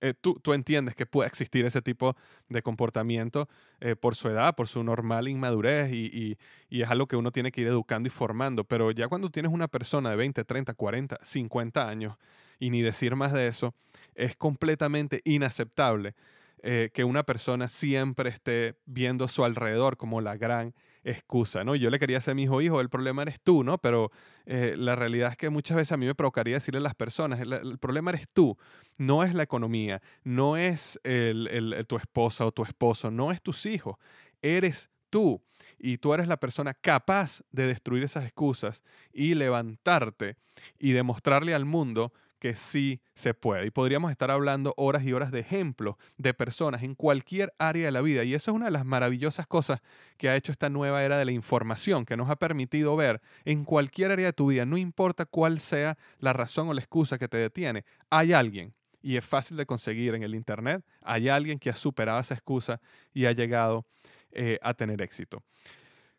eh, 0.00 0.14
tú, 0.20 0.38
tú, 0.40 0.52
entiendes 0.52 0.94
que 0.94 1.06
puede 1.06 1.28
existir 1.28 1.64
ese 1.64 1.80
tipo 1.82 2.16
de 2.48 2.62
comportamiento 2.62 3.48
eh, 3.80 3.96
por 3.96 4.14
su 4.14 4.28
edad, 4.28 4.54
por 4.54 4.68
su 4.68 4.82
normal 4.84 5.28
inmadurez 5.28 5.92
y, 5.92 6.36
y, 6.70 6.82
es 6.82 6.90
algo 6.90 7.06
que 7.06 7.16
uno 7.16 7.30
tiene 7.30 7.52
que 7.52 7.62
ir 7.62 7.68
educando 7.68 8.08
y 8.08 8.10
formando. 8.10 8.64
Pero 8.64 8.90
ya 8.90 9.08
cuando 9.08 9.30
tienes 9.30 9.52
una 9.52 9.68
persona 9.68 10.10
de 10.10 10.16
20, 10.16 10.44
30, 10.44 10.74
40, 10.74 11.18
50 11.22 11.88
años 11.88 12.16
y 12.58 12.70
ni 12.70 12.82
decir 12.82 13.16
más 13.16 13.32
de 13.32 13.46
eso, 13.46 13.74
es 14.14 14.36
completamente 14.36 15.20
inaceptable 15.24 16.14
eh, 16.62 16.90
que 16.94 17.04
una 17.04 17.24
persona 17.24 17.68
siempre 17.68 18.30
esté 18.30 18.76
viendo 18.86 19.26
a 19.26 19.28
su 19.28 19.44
alrededor 19.44 19.96
como 19.96 20.20
la 20.20 20.36
gran 20.36 20.74
excusa, 21.04 21.64
¿no? 21.64 21.74
Yo 21.74 21.90
le 21.90 21.98
quería 21.98 22.18
hacer 22.18 22.34
mi 22.34 22.44
hijo, 22.44 22.60
hijo, 22.60 22.80
el 22.80 22.88
problema 22.88 23.22
eres 23.22 23.40
tú, 23.40 23.62
¿no? 23.62 23.78
Pero 23.78 24.10
eh, 24.46 24.74
la 24.76 24.96
realidad 24.96 25.30
es 25.30 25.36
que 25.36 25.50
muchas 25.50 25.76
veces 25.76 25.92
a 25.92 25.96
mí 25.96 26.06
me 26.06 26.14
provocaría 26.14 26.54
decirle 26.54 26.78
a 26.78 26.82
las 26.82 26.94
personas, 26.94 27.40
el, 27.40 27.78
problema 27.78 28.10
eres 28.10 28.26
tú, 28.32 28.56
no 28.96 29.22
es 29.22 29.34
la 29.34 29.42
economía, 29.42 30.02
no 30.24 30.56
es 30.56 30.98
el, 31.04 31.84
tu 31.86 31.96
esposa 31.96 32.46
o 32.46 32.52
tu 32.52 32.62
esposo, 32.62 33.10
no 33.10 33.30
es 33.30 33.42
tus 33.42 33.66
hijos, 33.66 33.96
eres 34.42 34.90
tú. 35.10 35.42
Y 35.78 35.98
tú 35.98 36.14
eres 36.14 36.28
la 36.28 36.38
persona 36.38 36.72
capaz 36.72 37.42
de 37.50 37.66
destruir 37.66 38.04
esas 38.04 38.24
excusas 38.24 38.82
y 39.12 39.34
levantarte 39.34 40.36
y 40.78 40.92
demostrarle 40.92 41.54
al 41.54 41.66
mundo 41.66 42.12
que 42.44 42.56
sí 42.56 43.00
se 43.14 43.32
puede. 43.32 43.64
Y 43.64 43.70
podríamos 43.70 44.10
estar 44.10 44.30
hablando 44.30 44.74
horas 44.76 45.02
y 45.04 45.14
horas 45.14 45.32
de 45.32 45.40
ejemplos 45.40 45.96
de 46.18 46.34
personas 46.34 46.82
en 46.82 46.94
cualquier 46.94 47.54
área 47.56 47.86
de 47.86 47.90
la 47.90 48.02
vida. 48.02 48.22
Y 48.22 48.34
eso 48.34 48.50
es 48.50 48.54
una 48.54 48.66
de 48.66 48.70
las 48.70 48.84
maravillosas 48.84 49.46
cosas 49.46 49.80
que 50.18 50.28
ha 50.28 50.36
hecho 50.36 50.52
esta 50.52 50.68
nueva 50.68 51.02
era 51.02 51.16
de 51.16 51.24
la 51.24 51.32
información, 51.32 52.04
que 52.04 52.18
nos 52.18 52.28
ha 52.28 52.36
permitido 52.36 52.96
ver 52.96 53.22
en 53.46 53.64
cualquier 53.64 54.10
área 54.10 54.26
de 54.26 54.32
tu 54.34 54.48
vida, 54.48 54.66
no 54.66 54.76
importa 54.76 55.24
cuál 55.24 55.58
sea 55.58 55.96
la 56.18 56.34
razón 56.34 56.68
o 56.68 56.74
la 56.74 56.82
excusa 56.82 57.16
que 57.16 57.28
te 57.28 57.38
detiene, 57.38 57.86
hay 58.10 58.34
alguien, 58.34 58.74
y 59.00 59.16
es 59.16 59.24
fácil 59.24 59.56
de 59.56 59.64
conseguir 59.64 60.14
en 60.14 60.22
el 60.22 60.34
Internet, 60.34 60.84
hay 61.00 61.30
alguien 61.30 61.58
que 61.58 61.70
ha 61.70 61.74
superado 61.74 62.20
esa 62.20 62.34
excusa 62.34 62.78
y 63.14 63.24
ha 63.24 63.32
llegado 63.32 63.86
eh, 64.32 64.58
a 64.60 64.74
tener 64.74 65.00
éxito. 65.00 65.42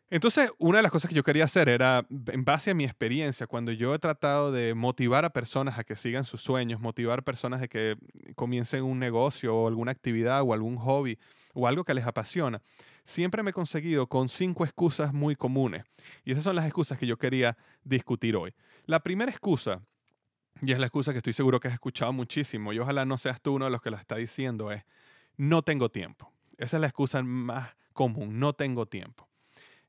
Entonces, 0.08 0.52
una 0.58 0.78
de 0.78 0.82
las 0.84 0.92
cosas 0.92 1.08
que 1.08 1.16
yo 1.16 1.24
quería 1.24 1.44
hacer 1.44 1.68
era, 1.68 2.06
en 2.28 2.44
base 2.44 2.70
a 2.70 2.74
mi 2.74 2.84
experiencia, 2.84 3.48
cuando 3.48 3.72
yo 3.72 3.92
he 3.92 3.98
tratado 3.98 4.52
de 4.52 4.72
motivar 4.74 5.24
a 5.24 5.30
personas 5.30 5.78
a 5.80 5.84
que 5.84 5.96
sigan 5.96 6.24
sus 6.24 6.40
sueños, 6.40 6.80
motivar 6.80 7.18
a 7.18 7.22
personas 7.22 7.60
a 7.60 7.66
que 7.66 7.96
comiencen 8.36 8.84
un 8.84 9.00
negocio 9.00 9.54
o 9.56 9.66
alguna 9.66 9.90
actividad 9.90 10.42
o 10.42 10.52
algún 10.52 10.76
hobby 10.76 11.18
o 11.54 11.66
algo 11.66 11.82
que 11.82 11.92
les 11.92 12.06
apasiona, 12.06 12.62
siempre 13.04 13.42
me 13.42 13.50
he 13.50 13.52
conseguido 13.52 14.06
con 14.06 14.28
cinco 14.28 14.64
excusas 14.64 15.12
muy 15.12 15.34
comunes. 15.34 15.84
Y 16.24 16.30
esas 16.30 16.44
son 16.44 16.54
las 16.54 16.66
excusas 16.66 16.98
que 16.98 17.06
yo 17.06 17.16
quería 17.16 17.56
discutir 17.82 18.36
hoy. 18.36 18.54
La 18.84 19.00
primera 19.00 19.32
excusa, 19.32 19.80
y 20.62 20.70
es 20.70 20.78
la 20.78 20.86
excusa 20.86 21.10
que 21.10 21.18
estoy 21.18 21.32
seguro 21.32 21.58
que 21.58 21.66
has 21.66 21.74
escuchado 21.74 22.12
muchísimo, 22.12 22.72
y 22.72 22.78
ojalá 22.78 23.04
no 23.04 23.18
seas 23.18 23.40
tú 23.40 23.54
uno 23.54 23.64
de 23.64 23.72
los 23.72 23.82
que 23.82 23.90
la 23.90 23.96
está 23.96 24.14
diciendo, 24.14 24.70
es, 24.70 24.84
no 25.36 25.62
tengo 25.62 25.88
tiempo. 25.88 26.32
Esa 26.58 26.76
es 26.76 26.80
la 26.80 26.86
excusa 26.86 27.22
más 27.22 27.74
común, 27.92 28.38
no 28.38 28.52
tengo 28.52 28.86
tiempo. 28.86 29.26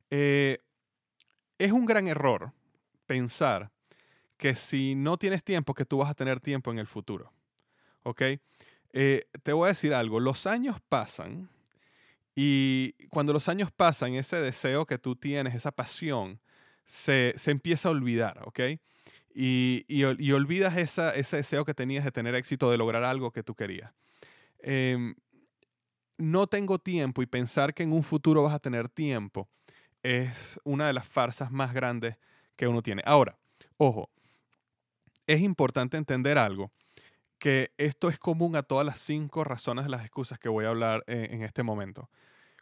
Eh, 0.10 0.60
es 1.58 1.72
un 1.72 1.86
gran 1.86 2.08
error 2.08 2.52
pensar 3.06 3.72
que 4.38 4.56
si 4.56 4.96
no 4.96 5.18
tienes 5.18 5.44
tiempo, 5.44 5.74
que 5.74 5.86
tú 5.86 5.98
vas 5.98 6.10
a 6.10 6.14
tener 6.14 6.40
tiempo 6.40 6.72
en 6.72 6.80
el 6.80 6.88
futuro. 6.88 7.32
¿Ok? 8.04 8.22
Eh, 8.94 9.28
te 9.44 9.54
voy 9.54 9.66
a 9.66 9.70
decir 9.70 9.94
algo, 9.94 10.20
los 10.20 10.48
años 10.48 10.78
pasan 10.88 11.50
y 12.36 12.94
cuando 13.10 13.34
los 13.34 13.50
años 13.50 13.72
pasan, 13.72 14.14
ese 14.14 14.38
deseo 14.38 14.86
que 14.86 15.00
tú 15.00 15.16
tienes, 15.16 15.56
esa 15.56 15.72
pasión, 15.72 16.40
se, 16.86 17.36
empieza 17.48 17.90
a 17.90 17.92
olvidar, 17.92 18.42
¿ok? 18.46 18.60
Y, 19.34 20.04
olvidas 20.32 20.78
ese 20.78 21.38
deseo 21.38 21.66
que 21.66 21.74
tenías 21.74 22.06
de 22.06 22.12
tener 22.12 22.36
éxito, 22.36 22.72
de 22.72 22.78
lograr 22.78 23.04
algo 23.04 23.32
que 23.32 23.44
tú 23.44 23.56
querías. 23.56 23.92
Em, 24.60 25.16
no 26.18 26.48
tengo 26.48 26.80
tiempo 26.80 27.22
y 27.22 27.26
pensar 27.26 27.74
que 27.74 27.84
en 27.84 27.92
un 27.92 28.04
futuro 28.04 28.44
vas 28.44 28.54
a 28.54 28.60
tener 28.60 28.88
tiempo 28.90 29.50
es 30.08 30.58
una 30.64 30.88
de 30.88 30.94
las 30.94 31.06
farsas 31.06 31.52
más 31.52 31.74
grandes 31.74 32.16
que 32.56 32.66
uno 32.66 32.82
tiene. 32.82 33.02
Ahora, 33.06 33.38
ojo, 33.76 34.10
es 35.26 35.42
importante 35.42 35.98
entender 35.98 36.38
algo, 36.38 36.72
que 37.40 37.72
esto 37.78 38.08
es 38.08 38.18
común 38.18 38.56
a 38.56 38.64
todas 38.64 38.86
las 38.86 39.02
cinco 39.02 39.44
razones 39.44 39.84
de 39.84 39.92
las 39.92 40.02
excusas 40.02 40.40
que 40.40 40.48
voy 40.48 40.64
a 40.64 40.70
hablar 40.70 41.04
en, 41.08 41.36
en 41.36 41.42
este 41.44 41.62
momento. 41.62 42.10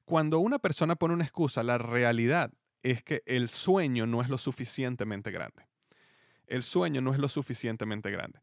Cuando 0.05 0.39
una 0.39 0.57
persona 0.57 0.95
pone 0.95 1.13
una 1.13 1.23
excusa, 1.23 1.61
la 1.61 1.77
realidad 1.77 2.51
es 2.81 3.03
que 3.03 3.21
el 3.27 3.49
sueño 3.49 4.07
no 4.07 4.23
es 4.23 4.29
lo 4.29 4.39
suficientemente 4.39 5.29
grande. 5.29 5.67
El 6.47 6.63
sueño 6.63 6.99
no 7.01 7.13
es 7.13 7.19
lo 7.19 7.29
suficientemente 7.29 8.09
grande. 8.09 8.39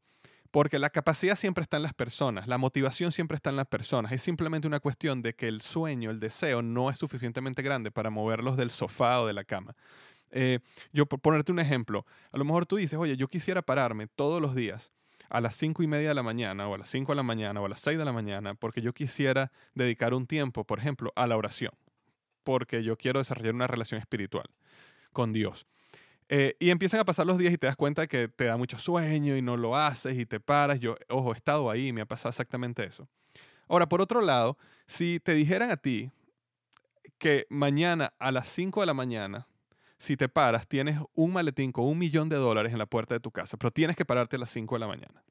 Porque 0.52 0.78
la 0.78 0.90
capacidad 0.90 1.35
siempre 1.35 1.62
está 1.62 1.78
en 1.78 1.82
las 1.82 1.94
personas, 1.94 2.47
la 2.47 2.59
motivación 2.59 3.11
siempre 3.11 3.37
está 3.37 3.50
en 3.50 3.56
las 3.56 3.66
personas. 3.66 4.12
Es 4.12 4.23
simplemente 4.23 4.68
una 4.68 4.80
cuestión 4.80 5.23
de 5.23 5.35
que 5.35 5.49
el 5.49 5.62
sueño, 5.62 6.11
el 6.11 6.21
deseo, 6.21 6.62
no 6.62 6.90
es 6.90 6.99
suficientemente 6.99 7.62
grande 7.62 7.90
para 7.90 8.11
moverlos 8.11 8.56
del 8.59 8.71
sofá 8.71 9.23
o 9.23 9.26
de 9.26 9.32
la 9.32 9.44
cama. 9.44 9.75
Eh, 10.30 10.61
yo, 10.92 11.06
por 11.06 11.21
ponerte 11.21 11.52
un 11.52 11.59
ejemplo, 11.59 12.04
a 12.30 12.37
lo 12.37 12.44
mejor 12.44 12.66
tú 12.66 12.76
dices, 12.76 12.99
oye, 12.99 13.16
yo 13.16 13.28
quisiera 13.28 13.62
pararme 13.62 14.06
todos 14.06 14.42
los 14.42 14.54
días 14.54 14.92
a 15.30 15.40
las 15.40 15.56
cinco 15.56 15.82
y 15.82 15.87
media 15.87 16.11
de 16.11 16.14
la 16.14 16.23
mañana, 16.23 16.68
o 16.68 16.75
a 16.75 16.78
las 16.78 16.90
cinco 16.90 17.12
de 17.12 17.16
la 17.16 17.23
mañana, 17.23 17.59
o 17.59 17.64
a 17.64 17.68
las 17.71 17.80
seis 17.80 17.97
de 17.97 18.04
la 18.04 18.12
mañana, 18.12 18.54
porque 18.54 18.82
yo 18.82 18.92
quisiera 18.92 19.50
dedicar 19.75 20.12
un 20.12 20.26
tiempo, 20.26 20.64
por 20.64 20.78
ejemplo, 20.78 21.11
a 21.16 21.26
la 21.26 21.38
oración, 21.38 21.73
porque 22.44 22.82
yo 22.82 22.99
quiero 22.99 23.21
desarrollar 23.21 23.54
una 23.54 23.66
relación 23.66 23.99
espiritual 23.99 24.50
con 25.12 25.32
Dios. 25.32 25.66
Eh, 26.29 26.57
y 26.59 26.71
empiezan 26.71 27.00
a 27.00 27.05
pasar 27.05 27.26
los 27.26 27.37
días 27.37 27.52
y 27.52 27.59
te 27.59 27.67
das 27.67 27.76
cuenta 27.76 28.07
que 28.07 28.29
te 28.29 28.45
da 28.45 28.57
mucho 28.57 28.79
sueño 28.79 29.37
y 29.37 29.43
no 29.43 29.57
lo 29.57 29.76
haces 29.76 30.19
y 30.19 30.25
te 30.25 30.41
paras. 30.41 30.81
Yo, 30.81 30.97
ojo, 31.09 31.33
he 31.33 31.37
estado 31.37 31.71
ahí 31.71 31.88
y 31.88 31.93
me 31.93 32.00
ha 32.00 32.07
pasado 32.07 32.31
exactamente 32.31 32.85
eso. 32.85 33.09
Ahora, 33.69 33.88
por 33.88 34.00
otro 34.00 34.21
lado, 34.21 34.57
si 34.87 35.21
te 35.21 35.35
dijeran 35.35 35.71
a 35.71 35.76
ti 35.76 36.11
que 37.19 37.47
mañana 37.50 38.12
a 38.19 38.33
las 38.33 38.49
5 38.49 38.81
de 38.81 38.87
la 38.87 38.95
mañana, 38.95 39.47
si 39.99 40.17
te 40.17 40.29
paras, 40.29 40.67
tienes 40.67 40.99
un 41.14 41.33
maletín 41.33 41.71
con 41.71 41.85
un 41.85 41.97
millón 41.97 42.29
de 42.29 42.37
dólares 42.37 42.73
en 42.73 42.79
la 42.79 42.87
puerta 42.87 43.14
de 43.14 43.21
tu 43.21 43.31
casa, 43.31 43.57
pero 43.57 43.71
tienes 43.71 43.95
que 43.95 44.05
pararte 44.05 44.37
a 44.37 44.41
las 44.41 44.50
5 44.50 44.75
de 44.75 44.81
la 44.81 44.88
mañana, 44.88 45.23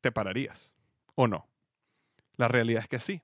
¿te 0.00 0.10
pararías 0.10 0.72
o 1.14 1.28
no? 1.28 1.46
La 2.36 2.48
realidad 2.48 2.82
es 2.82 2.88
que 2.88 2.98
sí. 2.98 3.22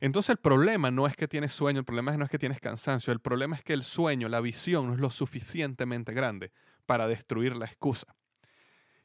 Entonces 0.00 0.30
el 0.30 0.36
problema 0.36 0.90
no 0.90 1.06
es 1.06 1.16
que 1.16 1.26
tienes 1.26 1.52
sueño, 1.52 1.78
el 1.78 1.84
problema 1.84 2.16
no 2.16 2.24
es 2.24 2.30
que 2.30 2.38
tienes 2.38 2.60
cansancio, 2.60 3.12
el 3.12 3.20
problema 3.20 3.56
es 3.56 3.64
que 3.64 3.72
el 3.72 3.82
sueño, 3.82 4.28
la 4.28 4.40
visión 4.40 4.88
no 4.88 4.94
es 4.94 5.00
lo 5.00 5.10
suficientemente 5.10 6.12
grande 6.12 6.52
para 6.84 7.06
destruir 7.08 7.56
la 7.56 7.66
excusa. 7.66 8.14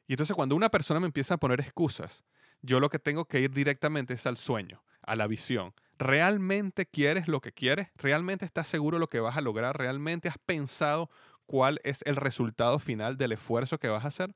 Y 0.06 0.12
entonces 0.12 0.36
cuando 0.36 0.54
una 0.54 0.68
persona 0.68 1.00
me 1.00 1.06
empieza 1.06 1.34
a 1.34 1.38
poner 1.38 1.60
excusas, 1.60 2.24
yo 2.60 2.78
lo 2.78 2.90
que 2.90 2.98
tengo 2.98 3.24
que 3.24 3.40
ir 3.40 3.50
directamente 3.52 4.14
es 4.14 4.26
al 4.26 4.36
sueño, 4.36 4.82
a 5.00 5.16
la 5.16 5.26
visión. 5.26 5.72
¿Realmente 5.98 6.86
quieres 6.86 7.26
lo 7.26 7.40
que 7.40 7.52
quieres? 7.52 7.88
¿Realmente 7.96 8.44
estás 8.44 8.68
seguro 8.68 8.96
de 8.96 9.00
lo 9.00 9.08
que 9.08 9.20
vas 9.20 9.36
a 9.36 9.40
lograr? 9.40 9.78
¿Realmente 9.78 10.28
has 10.28 10.38
pensado 10.38 11.10
cuál 11.46 11.80
es 11.84 12.02
el 12.06 12.16
resultado 12.16 12.78
final 12.78 13.16
del 13.16 13.32
esfuerzo 13.32 13.78
que 13.78 13.88
vas 13.88 14.04
a 14.04 14.08
hacer? 14.08 14.34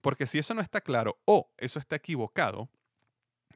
Porque 0.00 0.26
si 0.26 0.38
eso 0.38 0.54
no 0.54 0.62
está 0.62 0.80
claro 0.80 1.18
o 1.26 1.52
eso 1.58 1.78
está 1.78 1.96
equivocado, 1.96 2.70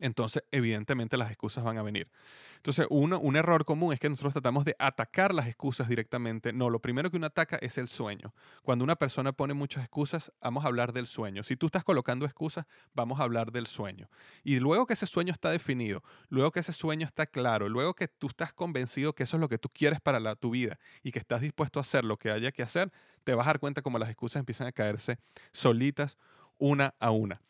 entonces 0.00 0.44
evidentemente 0.50 1.16
las 1.16 1.30
excusas 1.30 1.64
van 1.64 1.78
a 1.78 1.82
venir. 1.82 2.08
Entonces, 2.56 2.86
uno, 2.88 3.20
un 3.20 3.36
error 3.36 3.66
común 3.66 3.92
es 3.92 4.00
que 4.00 4.08
nosotros 4.08 4.32
tratamos 4.32 4.64
de 4.64 4.74
atacar 4.78 5.34
las 5.34 5.46
excusas 5.46 5.86
directamente. 5.86 6.50
No, 6.50 6.70
lo 6.70 6.78
primero 6.78 7.10
que 7.10 7.18
uno 7.18 7.26
ataca 7.26 7.56
es 7.56 7.76
el 7.76 7.88
sueño. 7.88 8.32
Cuando 8.62 8.84
una 8.84 8.96
persona 8.96 9.32
pone 9.32 9.52
muchas 9.52 9.82
excusas, 9.82 10.32
vamos 10.40 10.64
a 10.64 10.68
hablar 10.68 10.94
del 10.94 11.06
sueño. 11.06 11.42
Si 11.42 11.56
tú 11.56 11.66
estás 11.66 11.84
colocando 11.84 12.24
excusas, 12.24 12.64
vamos 12.94 13.20
a 13.20 13.24
hablar 13.24 13.52
del 13.52 13.66
sueño. 13.66 14.08
Y 14.44 14.60
luego 14.60 14.86
que 14.86 14.94
ese 14.94 15.06
sueño 15.06 15.30
está 15.30 15.50
definido, 15.50 16.02
luego 16.30 16.52
que 16.52 16.60
ese 16.60 16.72
sueño 16.72 17.06
está 17.06 17.26
claro, 17.26 17.68
luego 17.68 17.92
que 17.92 18.08
tú 18.08 18.28
estás 18.28 18.54
convencido 18.54 19.12
que 19.12 19.24
eso 19.24 19.36
es 19.36 19.42
lo 19.42 19.48
que 19.50 19.58
tú 19.58 19.68
quieres 19.68 20.00
para 20.00 20.34
tu 20.34 20.50
vida 20.50 20.78
y 21.02 21.12
que 21.12 21.18
estás 21.18 21.42
dispuesto 21.42 21.80
a 21.80 21.82
hacer 21.82 22.02
lo 22.02 22.16
que 22.16 22.30
haya 22.30 22.50
que 22.50 22.62
hacer, 22.62 22.90
te 23.24 23.34
vas 23.34 23.46
a 23.46 23.50
dar 23.50 23.58
cuenta 23.58 23.82
como 23.82 23.98
las 23.98 24.08
excusas 24.08 24.40
empiezan 24.40 24.66
a 24.66 24.72
caerse 24.72 25.18
solitas 25.52 26.16
una 26.56 26.94
a 26.98 27.10
una. 27.10 27.42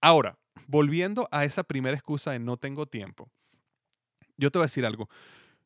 Ahora, 0.00 0.36
volviendo 0.66 1.28
a 1.30 1.44
esa 1.44 1.62
primera 1.62 1.96
excusa 1.96 2.32
de 2.32 2.38
no 2.38 2.56
tengo 2.56 2.86
tiempo, 2.86 3.28
yo 4.36 4.50
te 4.50 4.58
voy 4.58 4.64
a 4.64 4.66
decir 4.66 4.86
algo. 4.86 5.08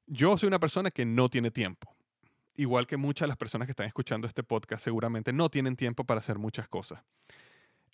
Yo 0.06 0.36
soy 0.36 0.48
una 0.48 0.58
persona 0.58 0.90
que 0.90 1.04
no 1.04 1.28
tiene 1.28 1.50
tiempo. 1.50 1.94
Igual 2.54 2.86
que 2.86 2.96
muchas 2.96 3.26
de 3.26 3.28
las 3.28 3.36
personas 3.36 3.66
que 3.66 3.72
están 3.72 3.86
escuchando 3.86 4.26
este 4.26 4.42
podcast 4.42 4.84
seguramente 4.84 5.32
no 5.32 5.48
tienen 5.48 5.76
tiempo 5.76 6.04
para 6.04 6.20
hacer 6.20 6.38
muchas 6.38 6.68
cosas. 6.68 7.02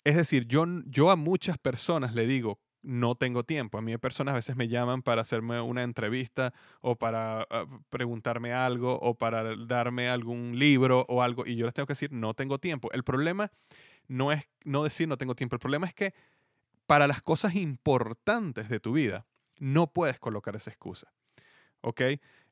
Es 0.03 0.15
decir, 0.15 0.45
yo, 0.47 0.65
yo 0.85 1.11
a 1.11 1.15
muchas 1.15 1.57
personas 1.57 2.13
le 2.13 2.25
digo, 2.25 2.59
no 2.81 3.15
tengo 3.15 3.43
tiempo. 3.43 3.77
A 3.77 3.81
mí 3.81 3.97
personas 3.97 4.33
a 4.33 4.35
veces 4.35 4.55
me 4.55 4.67
llaman 4.67 5.01
para 5.01 5.21
hacerme 5.21 5.59
una 5.61 5.83
entrevista 5.83 6.53
o 6.81 6.95
para 6.95 7.45
ah, 7.49 7.65
preguntarme 7.89 8.53
algo 8.53 8.97
o 8.99 9.15
para 9.15 9.55
darme 9.55 10.09
algún 10.09 10.57
libro 10.57 11.05
o 11.09 11.21
algo 11.21 11.45
y 11.45 11.55
yo 11.55 11.65
les 11.65 11.73
tengo 11.73 11.87
que 11.87 11.91
decir, 11.91 12.11
no 12.11 12.33
tengo 12.33 12.59
tiempo. 12.59 12.91
El 12.91 13.03
problema 13.03 13.51
no 14.07 14.31
es 14.31 14.43
no 14.63 14.83
decir 14.83 15.07
no 15.07 15.17
tengo 15.17 15.35
tiempo, 15.35 15.55
el 15.55 15.59
problema 15.59 15.87
es 15.87 15.93
que 15.93 16.13
para 16.89 17.05
las 17.05 17.21
cosas 17.21 17.53
importantes 17.53 18.67
de 18.67 18.79
tu 18.79 18.93
vida, 18.93 19.27
no 19.59 19.93
puedes 19.93 20.17
colocar 20.17 20.55
esa 20.55 20.71
excusa. 20.71 21.13
¿Ok? 21.81 22.01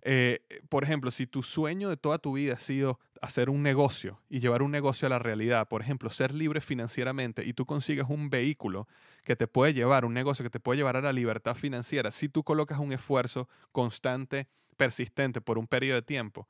Eh, 0.03 0.41
por 0.69 0.83
ejemplo, 0.83 1.09
si 1.09 1.25
tu 1.25 1.41
sueño 1.41 1.89
de 1.89 1.97
toda 1.97 2.19
tu 2.19 2.33
vida 2.33 2.53
ha 2.53 2.59
sido 2.59 2.99
hacer 3.19 3.49
un 3.49 3.63
negocio 3.63 4.21
y 4.29 4.39
llevar 4.39 4.61
un 4.61 4.69
negocio 4.69 5.07
a 5.07 5.09
la 5.09 5.17
realidad, 5.17 5.67
por 5.67 5.81
ejemplo, 5.81 6.11
ser 6.11 6.35
libre 6.35 6.61
financieramente 6.61 7.43
y 7.45 7.53
tú 7.53 7.65
consigues 7.65 8.05
un 8.09 8.29
vehículo 8.29 8.87
que 9.23 9.35
te 9.35 9.47
puede 9.47 9.73
llevar, 9.73 10.05
un 10.05 10.13
negocio 10.13 10.43
que 10.43 10.51
te 10.51 10.59
puede 10.59 10.77
llevar 10.77 10.97
a 10.97 11.01
la 11.01 11.13
libertad 11.13 11.55
financiera, 11.55 12.11
si 12.11 12.29
tú 12.29 12.43
colocas 12.43 12.77
un 12.77 12.93
esfuerzo 12.93 13.49
constante, 13.71 14.47
persistente 14.77 15.41
por 15.41 15.57
un 15.57 15.65
periodo 15.65 15.95
de 15.95 16.03
tiempo, 16.03 16.47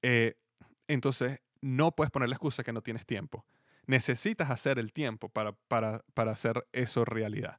eh, 0.00 0.36
entonces 0.86 1.40
no 1.60 1.90
puedes 1.90 2.12
poner 2.12 2.28
la 2.28 2.36
excusa 2.36 2.62
que 2.62 2.72
no 2.72 2.82
tienes 2.82 3.04
tiempo 3.04 3.44
necesitas 3.86 4.50
hacer 4.50 4.78
el 4.78 4.92
tiempo 4.92 5.28
para, 5.28 5.52
para, 5.68 6.30
hacer 6.30 6.66
eso 6.72 7.04
realidad. 7.04 7.58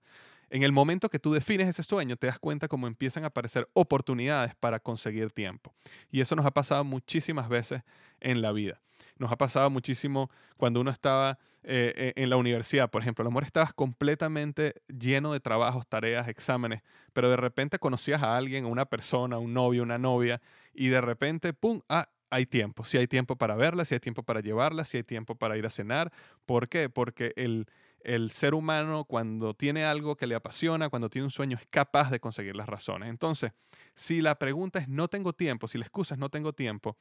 En 0.49 0.63
el 0.63 0.71
momento 0.71 1.09
que 1.09 1.19
tú 1.19 1.33
defines 1.33 1.67
ese 1.67 1.83
sueño, 1.83 2.15
te 2.15 2.27
das 2.27 2.39
cuenta 2.39 2.67
cómo 2.67 2.87
empiezan 2.87 3.23
a 3.23 3.27
aparecer 3.27 3.67
oportunidades 3.73 4.55
para 4.55 4.79
conseguir 4.79 5.31
tiempo. 5.31 5.73
Y 6.09 6.21
eso 6.21 6.35
nos 6.35 6.45
ha 6.45 6.51
pasado 6.51 6.83
muchísimas 6.83 7.49
veces 7.49 7.81
en 8.21 8.41
la 8.41 8.51
vida. 8.53 8.81
Nos 9.17 9.31
ha 9.31 9.37
pasado 9.37 9.69
muchísimo 9.69 10.29
cuando 10.55 10.79
uno 10.79 10.91
estaba 10.91 11.37
eh, 11.63 11.93
eh, 11.97 12.13
en 12.15 12.29
la 12.29 12.37
universidad, 12.37 12.89
por 12.89 13.01
ejemplo. 13.01 13.23
A 13.23 13.25
lo 13.25 13.31
mejor 13.31 13.43
estabas 13.43 13.73
completamente 13.73 14.75
lleno 14.87 15.33
de 15.33 15.41
trabajos, 15.41 15.85
tareas, 15.87 16.29
exámenes, 16.29 16.81
pero 17.11 17.29
de 17.29 17.35
repente 17.35 17.77
conocías 17.77 18.23
a 18.23 18.37
alguien, 18.37 18.65
una 18.65 18.85
persona, 18.85 19.37
un 19.37 19.53
novio, 19.53 19.83
una 19.83 19.97
novia, 19.97 20.39
y 20.73 20.87
de 20.87 21.01
repente, 21.01 21.51
¡pum! 21.51 21.81
Ah, 21.89 22.07
hay 22.29 22.45
tiempo, 22.45 22.83
si 22.83 22.97
hay 22.97 23.07
tiempo 23.07 23.35
para 23.35 23.55
verla, 23.55 23.85
si 23.85 23.93
hay 23.93 23.99
tiempo 23.99 24.23
para 24.23 24.41
llevarla, 24.41 24.85
si 24.85 24.97
hay 24.97 25.03
tiempo 25.03 25.35
para 25.35 25.57
ir 25.57 25.65
a 25.65 25.69
cenar. 25.69 26.11
¿Por 26.45 26.67
qué? 26.67 26.89
Porque 26.89 27.33
el, 27.35 27.67
el 28.01 28.31
ser 28.31 28.53
humano 28.53 29.05
cuando 29.05 29.53
tiene 29.53 29.85
algo 29.85 30.15
que 30.15 30.27
le 30.27 30.35
apasiona, 30.35 30.89
cuando 30.89 31.09
tiene 31.09 31.25
un 31.25 31.31
sueño, 31.31 31.57
es 31.57 31.67
capaz 31.69 32.09
de 32.09 32.19
conseguir 32.19 32.55
las 32.55 32.67
razones. 32.67 33.09
Entonces, 33.09 33.51
si 33.95 34.21
la 34.21 34.35
pregunta 34.35 34.79
es 34.79 34.87
no 34.87 35.07
tengo 35.07 35.33
tiempo, 35.33 35.67
si 35.67 35.77
la 35.77 35.85
excusa 35.85 36.15
es 36.15 36.19
no 36.19 36.29
tengo 36.29 36.53
tiempo, 36.53 36.97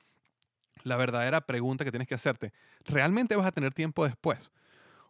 la 0.82 0.96
verdadera 0.96 1.40
pregunta 1.40 1.84
que 1.84 1.90
tienes 1.90 2.08
que 2.08 2.14
hacerte, 2.14 2.52
¿realmente 2.84 3.36
vas 3.36 3.46
a 3.46 3.52
tener 3.52 3.72
tiempo 3.72 4.04
después? 4.04 4.52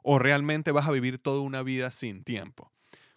¿O 0.03 0.19
realmente 0.19 0.71
vas 0.71 0.87
a 0.87 0.93
vivir 0.93 1.19
toda 1.19 1.41
una 1.41 1.63
vida 1.63 1.91
sin 1.91 2.23
tiempo? 2.25 2.71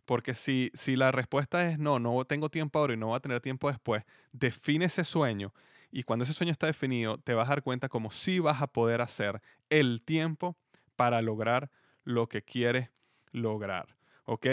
Porque 0.06 0.34
si, 0.34 0.72
si 0.74 0.96
la 0.96 1.12
respuesta 1.12 1.70
es 1.70 1.78
no, 1.78 2.00
no 2.00 2.26
tengo 2.26 2.50
tiempo 2.50 2.80
ahora 2.80 2.96
y 2.96 2.98
no 2.98 3.08
voy 3.08 3.18
a 3.18 3.20
tener 3.20 3.42
tiempo 3.42 3.70
después, 3.70 4.04
define 4.32 4.86
ese 4.86 5.04
sueño 5.04 5.54
y 5.92 6.04
cuando 6.04 6.24
ese 6.24 6.34
sueño 6.34 6.52
está 6.52 6.68
definido, 6.68 7.18
te 7.18 7.34
vas 7.34 7.48
a 7.48 7.52
dar 7.52 7.64
cuenta 7.64 7.90
como 7.90 8.12
si 8.12 8.40
vas 8.40 8.62
a 8.62 8.68
poder 8.68 9.02
hacer 9.02 9.42
el 9.70 10.02
tiempo 10.02 10.58
para 10.96 11.22
lograr 11.22 11.72
lo 12.04 12.28
que 12.28 12.42
quieres 12.42 12.90
lograr. 13.32 13.96
¿Ok? 14.26 14.46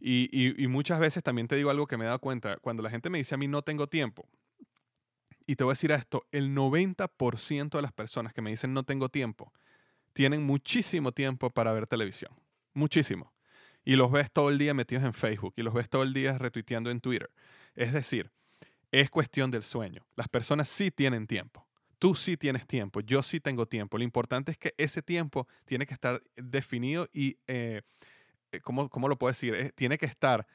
Y, 0.00 0.66
muchas 0.68 1.00
veces 1.00 1.22
también 1.22 1.48
te 1.48 1.56
digo 1.56 1.68
algo 1.70 1.86
que 1.86 1.98
me 1.98 2.04
he 2.04 2.06
dado 2.06 2.18
cuenta. 2.18 2.56
Cuando 2.56 2.82
la 2.82 2.90
gente 2.90 3.10
me 3.10 3.18
dice 3.18 3.34
a 3.34 3.38
mí 3.38 3.46
no 3.46 3.62
tengo 3.62 3.86
tiempo, 3.86 4.26
y 5.46 5.56
te 5.56 5.64
voy 5.64 5.72
a 5.72 5.74
decir 5.74 5.92
esto, 5.92 6.26
el 6.30 6.54
90% 6.54 7.70
de 7.70 7.82
las 7.82 7.92
personas 7.92 8.32
que 8.32 8.42
me 8.42 8.50
dicen 8.50 8.74
no 8.74 8.84
tengo 8.84 9.08
tiempo, 9.08 9.52
tienen 10.12 10.42
muchísimo 10.42 11.12
tiempo 11.12 11.50
para 11.50 11.72
ver 11.72 11.86
televisión. 11.86 12.32
Muchísimo. 12.74 13.32
Y 13.84 13.96
los 13.96 14.10
ves 14.12 14.30
todo 14.30 14.50
el 14.50 14.58
día 14.58 14.74
metidos 14.74 15.04
en 15.04 15.14
Facebook 15.14 15.54
y 15.56 15.62
los 15.62 15.72
ves 15.72 15.88
todo 15.88 16.02
el 16.02 16.12
día 16.12 16.36
retuiteando 16.36 16.90
en 16.90 17.00
Twitter. 17.00 17.30
Es 17.74 17.92
decir, 17.92 18.30
es 18.92 19.10
cuestión 19.10 19.50
del 19.50 19.62
sueño. 19.62 20.04
Las 20.16 20.28
personas 20.28 20.68
sí 20.68 20.90
tienen 20.90 21.26
tiempo. 21.26 21.66
Tú 21.98 22.14
sí 22.14 22.36
tienes 22.36 22.66
tiempo, 22.66 23.00
yo 23.00 23.22
sí 23.22 23.40
tengo 23.40 23.66
tiempo. 23.66 23.98
Lo 23.98 24.04
importante 24.04 24.52
es 24.52 24.58
que 24.58 24.72
ese 24.78 25.02
tiempo 25.02 25.48
tiene 25.64 25.84
que 25.84 25.94
estar 25.94 26.22
definido 26.36 27.08
y, 27.12 27.38
eh, 27.48 27.82
eh, 28.52 28.60
¿cómo, 28.60 29.08
lo 29.08 29.18
puedo 29.18 29.32
decir? 29.32 29.54
Eh, 29.54 29.72
tiene 29.74 29.98
que 29.98 30.06
estar 30.06 30.46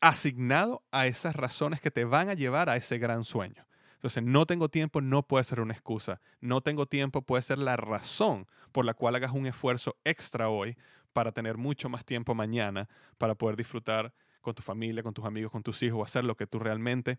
asignado 0.00 0.82
a 0.90 1.06
esas 1.06 1.36
razones 1.36 1.80
que 1.80 1.92
te 1.92 2.04
van 2.04 2.28
a 2.28 2.34
llevar 2.34 2.68
a 2.68 2.76
ese 2.76 2.98
gran 2.98 3.22
sueño. 3.22 3.66
Entonces, 3.94 4.24
no 4.24 4.46
tengo 4.46 4.68
tiempo 4.68 5.00
no 5.00 5.22
puede 5.22 5.44
ser 5.44 5.60
una 5.60 5.72
excusa. 5.72 6.20
No 6.40 6.60
tengo 6.60 6.86
tiempo 6.86 7.22
puede 7.22 7.42
ser 7.42 7.58
la 7.58 7.76
razón 7.76 8.46
por 8.72 8.84
la 8.84 8.94
cual 8.94 9.14
hagas 9.14 9.32
un 9.32 9.46
esfuerzo 9.46 9.96
extra 10.04 10.48
hoy 10.48 10.76
para 11.12 11.30
tener 11.30 11.56
mucho 11.56 11.88
más 11.88 12.04
tiempo 12.04 12.34
mañana, 12.34 12.88
para 13.16 13.36
poder 13.36 13.56
disfrutar 13.56 14.12
con 14.40 14.54
tu 14.54 14.62
familia, 14.62 15.04
con 15.04 15.14
tus 15.14 15.24
amigos, 15.24 15.52
con 15.52 15.62
tus 15.62 15.82
hijos, 15.84 16.06
hacer 16.06 16.24
lo 16.24 16.36
que 16.36 16.46
tú 16.46 16.58
realmente 16.58 17.18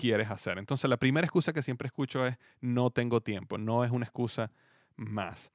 quieres 0.00 0.30
hacer. 0.30 0.58
Entonces, 0.58 0.88
la 0.88 0.96
primera 0.96 1.26
excusa 1.26 1.52
que 1.52 1.62
siempre 1.62 1.86
escucho 1.86 2.26
es 2.26 2.36
no 2.60 2.90
tengo 2.90 3.20
tiempo, 3.20 3.58
no 3.58 3.84
es 3.84 3.90
una 3.90 4.06
excusa 4.06 4.50
más. 4.96 5.52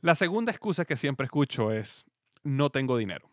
La 0.00 0.16
segunda 0.16 0.50
excusa 0.50 0.84
que 0.84 0.96
siempre 0.96 1.26
escucho 1.26 1.70
es 1.70 2.04
no 2.42 2.70
tengo 2.70 2.96
dinero. 2.96 3.30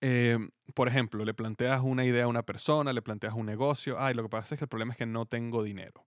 Em, 0.00 0.50
por 0.74 0.86
ejemplo, 0.86 1.24
le 1.24 1.34
planteas 1.34 1.80
una 1.82 2.04
idea 2.04 2.24
a 2.24 2.28
una 2.28 2.44
persona, 2.44 2.92
le 2.92 3.02
planteas 3.02 3.34
un 3.34 3.46
negocio, 3.46 3.96
ay, 3.98 4.14
lo 4.14 4.22
que 4.22 4.28
pasa 4.28 4.54
es 4.54 4.60
que 4.60 4.64
el 4.66 4.68
problema 4.68 4.92
es 4.92 4.98
que 4.98 5.06
no 5.06 5.26
tengo 5.26 5.64
dinero. 5.64 6.04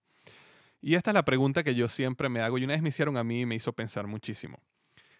Y 0.81 0.95
esta 0.95 1.11
es 1.11 1.15
la 1.15 1.25
pregunta 1.25 1.63
que 1.63 1.75
yo 1.75 1.89
siempre 1.89 2.29
me 2.29 2.39
hago 2.39 2.57
y 2.57 2.63
una 2.63 2.73
vez 2.73 2.81
me 2.81 2.89
hicieron 2.89 3.17
a 3.17 3.23
mí 3.25 3.41
y 3.41 3.45
me 3.45 3.55
hizo 3.55 3.73
pensar 3.73 4.07
muchísimo. 4.07 4.61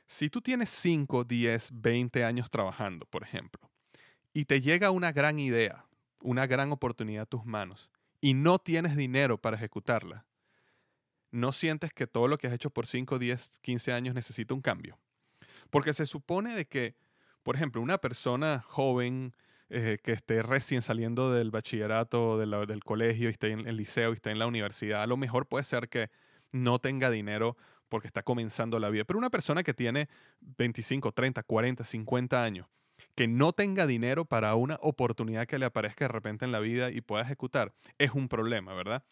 Si 0.07 0.29
tú 0.29 0.41
tienes 0.41 0.69
5, 0.69 1.25
10, 1.25 1.69
20 1.73 2.23
años 2.23 2.49
trabajando, 2.49 3.05
por 3.05 3.23
ejemplo, 3.23 3.69
y 4.33 4.45
te 4.45 4.61
llega 4.61 4.91
una 4.91 5.11
gran 5.11 5.39
idea, 5.39 5.85
una 6.21 6.47
gran 6.47 6.71
oportunidad 6.71 7.23
a 7.23 7.25
tus 7.25 7.45
manos 7.45 7.89
y 8.19 8.33
no 8.33 8.59
tienes 8.59 8.95
dinero 8.95 9.39
para 9.39 9.57
ejecutarla, 9.57 10.25
¿no 11.31 11.51
sientes 11.51 11.91
que 11.91 12.07
todo 12.07 12.27
lo 12.27 12.37
que 12.37 12.47
has 12.47 12.53
hecho 12.53 12.69
por 12.69 12.85
5, 12.85 13.19
10, 13.19 13.51
15 13.61 13.93
años 13.93 14.15
necesita 14.15 14.53
un 14.53 14.61
cambio? 14.61 14.99
Porque 15.69 15.93
se 15.93 16.05
supone 16.05 16.53
de 16.53 16.67
que, 16.67 16.95
por 17.43 17.55
ejemplo, 17.55 17.81
una 17.81 17.97
persona 17.97 18.63
joven 18.67 19.33
eh, 19.69 19.97
que 20.03 20.11
esté 20.11 20.43
recién 20.43 20.81
saliendo 20.81 21.31
del 21.31 21.49
bachillerato, 21.49 22.37
del 22.37 22.83
colegio, 22.83 23.29
y 23.29 23.31
esté 23.31 23.51
en 23.51 23.67
el 23.67 23.77
liceo, 23.77 24.11
y 24.11 24.13
esté 24.13 24.31
en 24.31 24.39
la 24.39 24.47
universidad, 24.47 25.01
a 25.01 25.07
lo 25.07 25.17
mejor 25.17 25.47
puede 25.47 25.63
ser 25.63 25.89
que 25.89 26.09
no 26.51 26.79
tenga 26.79 27.09
dinero 27.09 27.55
porque 27.87 28.07
está 28.07 28.21
comenzando 28.21 28.79
la 28.79 28.89
vida. 28.89 29.05
Pero 29.05 29.17
una 29.17 29.29
persona 29.29 29.63
que 29.63 29.73
tiene 29.73 30.09
25, 30.41 31.11
30, 31.13 31.43
40, 31.43 31.83
50 31.83 32.43
años 32.43 32.67
que 33.15 33.27
no 33.27 33.53
tenga 33.53 33.85
dinero 33.85 34.25
para 34.25 34.55
una 34.55 34.77
oportunidad 34.81 35.47
que 35.47 35.59
le 35.59 35.65
aparezca 35.65 36.05
de 36.05 36.09
repente 36.09 36.45
en 36.45 36.51
la 36.51 36.59
vida 36.59 36.91
y 36.91 37.01
pueda 37.01 37.23
ejecutar, 37.23 37.73
es 37.97 38.11
un 38.11 38.27
problema, 38.27 38.73
¿verdad? 38.73 39.03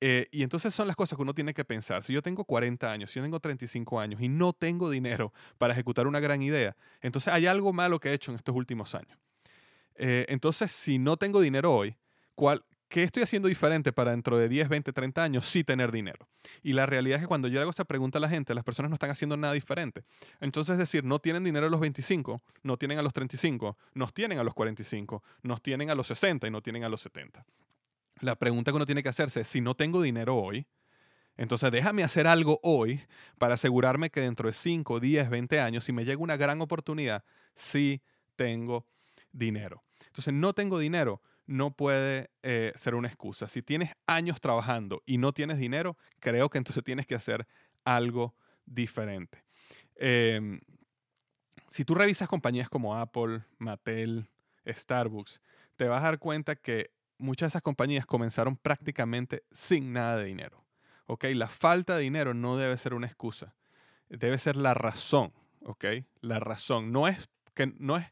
Eh, 0.00 0.28
y 0.30 0.42
entonces 0.42 0.74
son 0.74 0.86
las 0.86 0.94
cosas 0.94 1.16
que 1.16 1.22
uno 1.22 1.34
tiene 1.34 1.54
que 1.54 1.64
pensar. 1.64 2.04
Si 2.04 2.12
yo 2.12 2.22
tengo 2.22 2.44
40 2.44 2.90
años, 2.90 3.10
si 3.10 3.18
yo 3.18 3.24
tengo 3.24 3.40
35 3.40 3.98
años 3.98 4.20
y 4.20 4.28
no 4.28 4.52
tengo 4.52 4.90
dinero 4.90 5.32
para 5.58 5.72
ejecutar 5.72 6.06
una 6.06 6.20
gran 6.20 6.40
idea, 6.42 6.76
entonces 7.00 7.32
hay 7.32 7.46
algo 7.46 7.72
malo 7.72 7.98
que 7.98 8.10
he 8.10 8.12
hecho 8.12 8.30
en 8.30 8.36
estos 8.36 8.54
últimos 8.54 8.94
años. 8.94 9.18
Eh, 9.96 10.26
entonces, 10.28 10.70
si 10.70 10.98
no 10.98 11.16
tengo 11.16 11.40
dinero 11.40 11.74
hoy, 11.74 11.96
¿cuál, 12.36 12.62
¿qué 12.88 13.02
estoy 13.02 13.22
haciendo 13.22 13.48
diferente 13.48 13.92
para 13.92 14.10
dentro 14.10 14.36
de 14.38 14.48
10, 14.48 14.68
20, 14.68 14.92
30 14.92 15.22
años 15.22 15.46
sí 15.46 15.64
tener 15.64 15.92
dinero? 15.92 16.28
Y 16.62 16.72
la 16.72 16.86
realidad 16.86 17.16
es 17.16 17.22
que 17.22 17.28
cuando 17.28 17.48
yo 17.48 17.60
hago 17.60 17.70
esa 17.70 17.84
pregunta 17.84 18.18
a 18.18 18.20
la 18.20 18.28
gente, 18.28 18.54
las 18.54 18.64
personas 18.64 18.90
no 18.90 18.94
están 18.94 19.10
haciendo 19.10 19.36
nada 19.36 19.52
diferente. 19.52 20.04
Entonces, 20.40 20.72
es 20.72 20.78
decir, 20.78 21.04
no 21.04 21.18
tienen 21.18 21.44
dinero 21.44 21.66
a 21.66 21.70
los 21.70 21.80
25, 21.80 22.40
no 22.62 22.76
tienen 22.76 22.98
a 22.98 23.02
los 23.02 23.12
35, 23.12 23.76
nos 23.94 24.12
tienen 24.12 24.38
a 24.38 24.44
los 24.44 24.54
45, 24.54 25.22
nos 25.42 25.62
tienen 25.62 25.90
a 25.90 25.94
los 25.94 26.06
60 26.06 26.46
y 26.46 26.50
no 26.50 26.62
tienen 26.62 26.84
a 26.84 26.88
los 26.88 27.00
70. 27.02 27.44
La 28.20 28.34
pregunta 28.36 28.72
que 28.72 28.76
uno 28.76 28.86
tiene 28.86 29.02
que 29.02 29.08
hacerse 29.08 29.42
es, 29.42 29.48
si 29.48 29.60
no 29.60 29.74
tengo 29.74 30.02
dinero 30.02 30.36
hoy, 30.36 30.66
entonces 31.36 31.70
déjame 31.70 32.02
hacer 32.02 32.26
algo 32.26 32.58
hoy 32.64 33.00
para 33.38 33.54
asegurarme 33.54 34.10
que 34.10 34.20
dentro 34.20 34.48
de 34.48 34.52
5, 34.52 34.98
10, 34.98 35.30
20 35.30 35.60
años, 35.60 35.84
si 35.84 35.92
me 35.92 36.04
llega 36.04 36.20
una 36.20 36.36
gran 36.36 36.60
oportunidad, 36.60 37.22
sí 37.54 38.02
tengo 38.34 38.86
dinero. 39.30 39.84
Entonces, 40.06 40.34
no 40.34 40.52
tengo 40.52 40.80
dinero, 40.80 41.22
no 41.48 41.72
puede 41.72 42.30
eh, 42.42 42.72
ser 42.76 42.94
una 42.94 43.08
excusa. 43.08 43.48
Si 43.48 43.62
tienes 43.62 43.92
años 44.06 44.40
trabajando 44.40 45.02
y 45.06 45.16
no 45.16 45.32
tienes 45.32 45.58
dinero, 45.58 45.96
creo 46.20 46.50
que 46.50 46.58
entonces 46.58 46.84
tienes 46.84 47.06
que 47.06 47.14
hacer 47.14 47.48
algo 47.84 48.36
diferente. 48.66 49.42
Em, 49.96 50.60
si 51.70 51.84
tú 51.84 51.94
revisas 51.94 52.28
compañías 52.28 52.68
como 52.68 52.96
Apple, 52.96 53.42
Mattel, 53.56 54.28
Starbucks, 54.66 55.40
te 55.76 55.88
vas 55.88 56.02
a 56.02 56.04
dar 56.04 56.18
cuenta 56.18 56.54
que 56.54 56.90
muchas 57.16 57.46
de 57.46 57.48
esas 57.52 57.62
compañías 57.62 58.04
comenzaron 58.04 58.56
prácticamente 58.56 59.44
sin 59.50 59.92
nada 59.94 60.18
de 60.18 60.24
dinero. 60.26 60.64
¿ok? 61.06 61.24
La 61.32 61.48
falta 61.48 61.96
de 61.96 62.02
dinero 62.02 62.34
no 62.34 62.58
debe 62.58 62.76
ser 62.76 62.92
una 62.92 63.06
excusa, 63.06 63.54
debe 64.10 64.38
ser 64.38 64.56
la 64.56 64.74
razón. 64.74 65.32
¿ok? 65.64 65.84
La 66.20 66.40
razón 66.40 66.92
no 66.92 67.08
es 67.08 67.30
que 67.54 67.72
no 67.78 67.96
es 67.96 68.06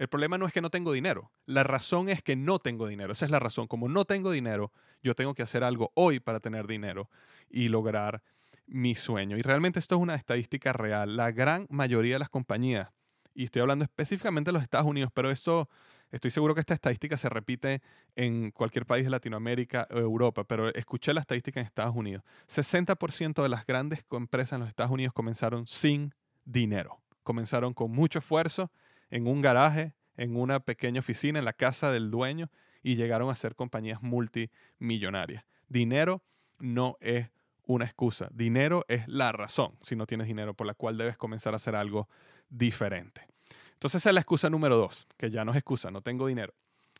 el 0.00 0.08
problema 0.08 0.38
no 0.38 0.46
es 0.46 0.54
que 0.54 0.62
no 0.62 0.70
tengo 0.70 0.94
dinero. 0.94 1.30
La 1.44 1.62
razón 1.62 2.08
es 2.08 2.22
que 2.22 2.34
no 2.34 2.58
tengo 2.58 2.88
dinero. 2.88 3.12
Esa 3.12 3.26
es 3.26 3.30
la 3.30 3.38
razón. 3.38 3.66
Como 3.66 3.86
no 3.86 4.06
tengo 4.06 4.30
dinero, 4.30 4.72
yo 5.02 5.14
tengo 5.14 5.34
que 5.34 5.42
hacer 5.42 5.62
algo 5.62 5.92
hoy 5.94 6.20
para 6.20 6.40
tener 6.40 6.66
dinero 6.66 7.10
y 7.50 7.68
lograr 7.68 8.22
mi 8.66 8.94
sueño. 8.94 9.36
Y 9.36 9.42
realmente 9.42 9.78
esto 9.78 9.96
es 9.96 10.00
una 10.00 10.14
estadística 10.14 10.72
real. 10.72 11.18
La 11.18 11.32
gran 11.32 11.66
mayoría 11.68 12.14
de 12.14 12.18
las 12.18 12.30
compañías, 12.30 12.88
y 13.34 13.44
estoy 13.44 13.60
hablando 13.60 13.84
específicamente 13.84 14.48
de 14.48 14.54
los 14.54 14.62
Estados 14.62 14.86
Unidos, 14.86 15.10
pero 15.12 15.30
eso 15.30 15.68
estoy 16.10 16.30
seguro 16.30 16.54
que 16.54 16.60
esta 16.60 16.72
estadística 16.72 17.18
se 17.18 17.28
repite 17.28 17.82
en 18.16 18.52
cualquier 18.52 18.86
país 18.86 19.04
de 19.04 19.10
Latinoamérica 19.10 19.86
o 19.90 19.98
Europa, 19.98 20.44
pero 20.44 20.74
escuché 20.74 21.12
la 21.12 21.20
estadística 21.20 21.60
en 21.60 21.66
Estados 21.66 21.94
Unidos. 21.94 22.24
60% 22.48 23.42
de 23.42 23.48
las 23.50 23.66
grandes 23.66 24.02
empresas 24.12 24.54
en 24.54 24.60
los 24.60 24.68
Estados 24.70 24.92
Unidos 24.92 25.12
comenzaron 25.12 25.66
sin 25.66 26.14
dinero. 26.46 27.02
Comenzaron 27.22 27.74
con 27.74 27.90
mucho 27.90 28.20
esfuerzo 28.20 28.70
en 29.10 29.26
un 29.26 29.40
garaje, 29.40 29.94
en 30.16 30.36
una 30.36 30.60
pequeña 30.60 31.00
oficina, 31.00 31.38
en 31.38 31.44
la 31.44 31.52
casa 31.52 31.90
del 31.90 32.10
dueño 32.10 32.50
y 32.82 32.96
llegaron 32.96 33.30
a 33.30 33.36
ser 33.36 33.54
compañías 33.54 34.02
multimillonarias. 34.02 35.44
Dinero 35.68 36.22
no 36.58 36.96
es 37.00 37.28
una 37.66 37.84
excusa, 37.84 38.28
dinero 38.32 38.84
es 38.88 39.06
la 39.06 39.32
razón, 39.32 39.76
si 39.82 39.94
no 39.94 40.06
tienes 40.06 40.26
dinero, 40.26 40.54
por 40.54 40.66
la 40.66 40.74
cual 40.74 40.98
debes 40.98 41.16
comenzar 41.16 41.52
a 41.52 41.56
hacer 41.56 41.76
algo 41.76 42.08
diferente. 42.48 43.26
Entonces 43.74 44.02
esa 44.02 44.10
es 44.10 44.14
la 44.14 44.20
excusa 44.20 44.50
número 44.50 44.76
dos, 44.76 45.06
que 45.16 45.30
ya 45.30 45.44
no 45.44 45.52
es 45.52 45.58
excusa, 45.58 45.90
no 45.90 46.02
tengo 46.02 46.26
dinero. 46.26 46.52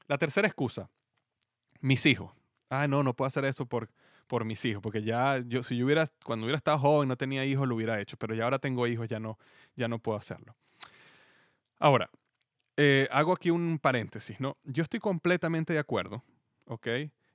La 0.06 0.16
tercera 0.16 0.46
excusa, 0.46 0.88
mis 1.80 2.06
hijos. 2.06 2.32
Ah, 2.68 2.86
no, 2.86 3.02
no 3.02 3.14
puedo 3.14 3.26
hacer 3.26 3.44
eso 3.44 3.66
por, 3.66 3.90
por 4.28 4.44
mis 4.44 4.64
hijos, 4.64 4.80
porque 4.80 5.02
ya 5.02 5.38
yo, 5.38 5.62
si 5.62 5.76
yo 5.76 5.84
hubiera, 5.84 6.06
cuando 6.24 6.46
hubiera 6.46 6.56
estado 6.56 6.78
joven, 6.78 7.08
no 7.08 7.16
tenía 7.16 7.44
hijos, 7.44 7.66
lo 7.66 7.74
hubiera 7.74 8.00
hecho, 8.00 8.16
pero 8.16 8.34
ya 8.34 8.44
ahora 8.44 8.60
tengo 8.60 8.86
hijos, 8.86 9.08
ya 9.08 9.18
no, 9.18 9.38
ya 9.74 9.88
no 9.88 9.98
puedo 9.98 10.16
hacerlo. 10.16 10.54
Ahora, 11.80 12.10
eh, 12.76 13.08
hago 13.10 13.32
aquí 13.32 13.50
un 13.50 13.78
paréntesis, 13.78 14.38
¿no? 14.38 14.58
Yo 14.64 14.82
estoy 14.82 15.00
completamente 15.00 15.72
de 15.72 15.78
acuerdo, 15.78 16.22
¿ok? 16.66 16.86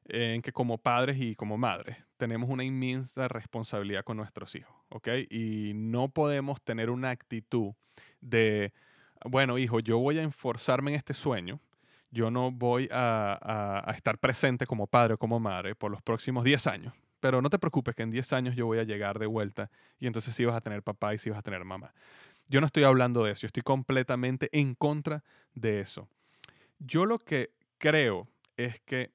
En 0.06 0.44
que 0.44 0.52
como 0.52 0.78
padres 0.78 1.18
y 1.20 1.36
como 1.36 1.58
madres 1.58 1.98
tenemos 2.18 2.48
una 2.50 2.64
inmensa 2.64 3.28
responsabilidad 3.28 4.04
con 4.04 4.18
nuestros 4.18 4.54
hijos, 4.54 4.74
¿ok? 4.90 5.08
Y 5.32 5.72
no 5.74 6.10
podemos 6.10 6.62
tener 6.62 6.92
una 6.92 7.10
actitud 7.10 7.74
de, 8.22 8.72
bueno, 9.26 9.58
hijo, 9.58 9.80
yo 9.80 9.98
voy 9.98 10.20
a 10.20 10.24
enforzarme 10.24 10.92
en 10.92 10.98
este 10.98 11.16
sueño, 11.16 11.60
yo 12.12 12.30
no 12.30 12.52
voy 12.52 12.88
a, 12.92 13.82
a, 13.84 13.92
estar 13.94 14.20
presente 14.20 14.68
como 14.68 14.86
padre 14.86 15.16
o 15.16 15.18
como 15.18 15.40
madre 15.40 15.74
por 15.74 15.90
los 15.90 16.04
próximos 16.04 16.44
10 16.44 16.68
años, 16.68 16.94
pero 17.20 17.42
no 17.42 17.50
te 17.50 17.58
preocupes 17.58 17.96
que 17.96 18.04
en 18.04 18.12
10 18.12 18.32
años 18.34 18.56
yo 18.56 18.68
voy 18.68 18.78
a 18.78 18.84
llegar 18.84 19.18
de 19.18 19.26
vuelta 19.26 19.72
y 20.00 20.06
entonces 20.06 20.36
sí 20.36 20.46
vas 20.46 20.56
a 20.56 20.62
tener 20.62 20.84
papá 20.84 21.16
y 21.16 21.18
sí 21.18 21.32
vas 21.32 21.40
a 21.40 21.42
tener 21.42 21.66
mamá. 21.66 21.94
Yo 22.48 22.62
no 22.62 22.68
estoy 22.68 22.84
hablando 22.84 23.24
de 23.24 23.32
eso, 23.32 23.42
yo 23.42 23.48
estoy 23.48 23.64
completamente 23.64 24.50
en 24.52 24.76
contra 24.76 25.24
de 25.54 25.80
eso. 25.80 26.08
Yo 26.80 27.06
lo 27.06 27.18
que 27.18 27.52
creo 27.78 28.28
es 28.58 28.80
que 28.82 29.12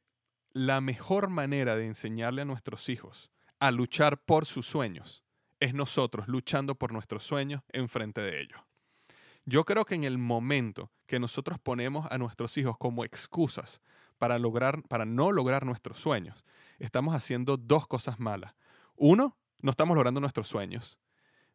la 0.52 0.80
mejor 0.80 1.28
manera 1.28 1.76
de 1.76 1.86
enseñarle 1.86 2.42
a 2.42 2.44
nuestros 2.44 2.88
hijos 2.88 3.30
a 3.60 3.70
luchar 3.70 4.18
por 4.18 4.46
sus 4.46 4.66
sueños 4.66 5.22
es 5.60 5.74
nosotros 5.74 6.26
luchando 6.26 6.74
por 6.74 6.92
nuestros 6.92 7.22
sueños 7.22 7.62
enfrente 7.68 8.20
de 8.20 8.40
ellos. 8.40 8.60
Yo 9.44 9.64
creo 9.64 9.84
que 9.84 9.94
en 9.94 10.04
el 10.04 10.18
momento 10.18 10.90
que 11.06 11.20
nosotros 11.20 11.58
ponemos 11.58 12.10
a 12.10 12.18
nuestros 12.18 12.56
hijos 12.58 12.76
como 12.78 13.04
excusas 13.04 13.80
para, 14.18 14.38
lograr, 14.38 14.82
para 14.84 15.04
no 15.04 15.32
lograr 15.32 15.64
nuestros 15.64 15.98
sueños, 15.98 16.44
estamos 16.78 17.14
haciendo 17.14 17.56
dos 17.56 17.86
cosas 17.86 18.18
malas. 18.18 18.54
Uno, 18.96 19.36
no 19.62 19.70
estamos 19.70 19.94
logrando 19.94 20.20
nuestros 20.20 20.48
sueños, 20.48 20.98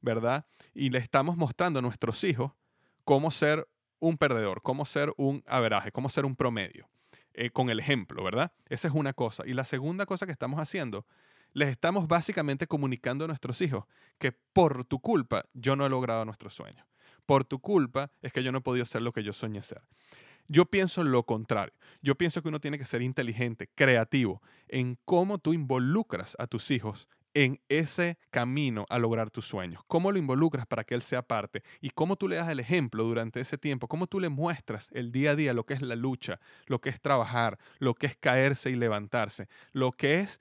¿verdad? 0.01 0.45
Y 0.73 0.89
le 0.89 0.99
estamos 0.99 1.37
mostrando 1.37 1.79
a 1.79 1.81
nuestros 1.81 2.23
hijos 2.23 2.51
cómo 3.03 3.31
ser 3.31 3.67
un 3.99 4.17
perdedor, 4.17 4.61
cómo 4.61 4.85
ser 4.85 5.13
un 5.17 5.43
averaje, 5.47 5.91
cómo 5.91 6.09
ser 6.09 6.25
un 6.25 6.35
promedio, 6.35 6.89
eh, 7.33 7.49
con 7.49 7.69
el 7.69 7.79
ejemplo, 7.79 8.23
¿verdad? 8.23 8.51
Esa 8.67 8.87
es 8.87 8.93
una 8.93 9.13
cosa. 9.13 9.43
Y 9.45 9.53
la 9.53 9.65
segunda 9.65 10.05
cosa 10.05 10.25
que 10.25 10.31
estamos 10.31 10.59
haciendo, 10.59 11.05
les 11.53 11.69
estamos 11.69 12.07
básicamente 12.07 12.67
comunicando 12.67 13.23
a 13.25 13.27
nuestros 13.27 13.61
hijos 13.61 13.85
que 14.19 14.31
por 14.31 14.85
tu 14.85 14.99
culpa 14.99 15.45
yo 15.53 15.75
no 15.75 15.85
he 15.85 15.89
logrado 15.89 16.25
nuestros 16.25 16.53
sueños. 16.53 16.85
Por 17.25 17.45
tu 17.45 17.59
culpa 17.59 18.11
es 18.21 18.31
que 18.33 18.43
yo 18.43 18.51
no 18.51 18.59
he 18.59 18.61
podido 18.61 18.85
ser 18.85 19.01
lo 19.01 19.11
que 19.11 19.23
yo 19.23 19.33
soñé 19.33 19.63
ser. 19.63 19.81
Yo 20.47 20.65
pienso 20.65 21.03
lo 21.03 21.23
contrario. 21.23 21.73
Yo 22.01 22.15
pienso 22.15 22.41
que 22.41 22.49
uno 22.49 22.59
tiene 22.59 22.77
que 22.77 22.85
ser 22.85 23.01
inteligente, 23.01 23.69
creativo 23.73 24.43
en 24.67 24.97
cómo 25.05 25.39
tú 25.39 25.53
involucras 25.53 26.35
a 26.39 26.45
tus 26.45 26.69
hijos 26.69 27.07
en 27.35 27.59
ese 27.67 28.17
camino 28.31 28.85
a 28.89 28.97
lograr 28.97 29.29
tus 29.29 29.45
sueños? 29.45 29.83
¿Cómo 29.87 30.11
lo 30.11 30.17
involucras 30.17 30.65
para 30.65 30.85
que 30.85 30.95
él 30.95 31.01
sea 31.01 31.21
parte? 31.21 31.63
¿Y 31.81 31.89
cómo 31.91 32.15
tú 32.15 32.27
le 32.27 32.37
das 32.37 32.49
el 32.49 32.61
ejemplo 32.61 33.03
durante 33.03 33.41
ese 33.41 33.57
tiempo? 33.57 33.87
¿Cómo 33.87 34.07
tú 34.07 34.19
le 34.19 34.29
muestras 34.29 34.89
el 34.93 35.11
día 35.11 35.31
a 35.31 35.35
día 35.35 35.53
lo 35.53 35.65
que 35.65 35.75
es 35.75 35.81
la 35.81 35.95
lucha, 35.95 36.39
lo 36.65 36.79
que 36.79 36.89
es 36.89 36.99
trabajar, 36.99 37.59
lo 37.77 37.93
que 37.93 38.07
es 38.07 38.15
caerse 38.15 38.71
y 38.71 38.75
levantarse, 38.75 39.47
lo 39.73 39.91
que 39.91 40.21
es 40.21 40.39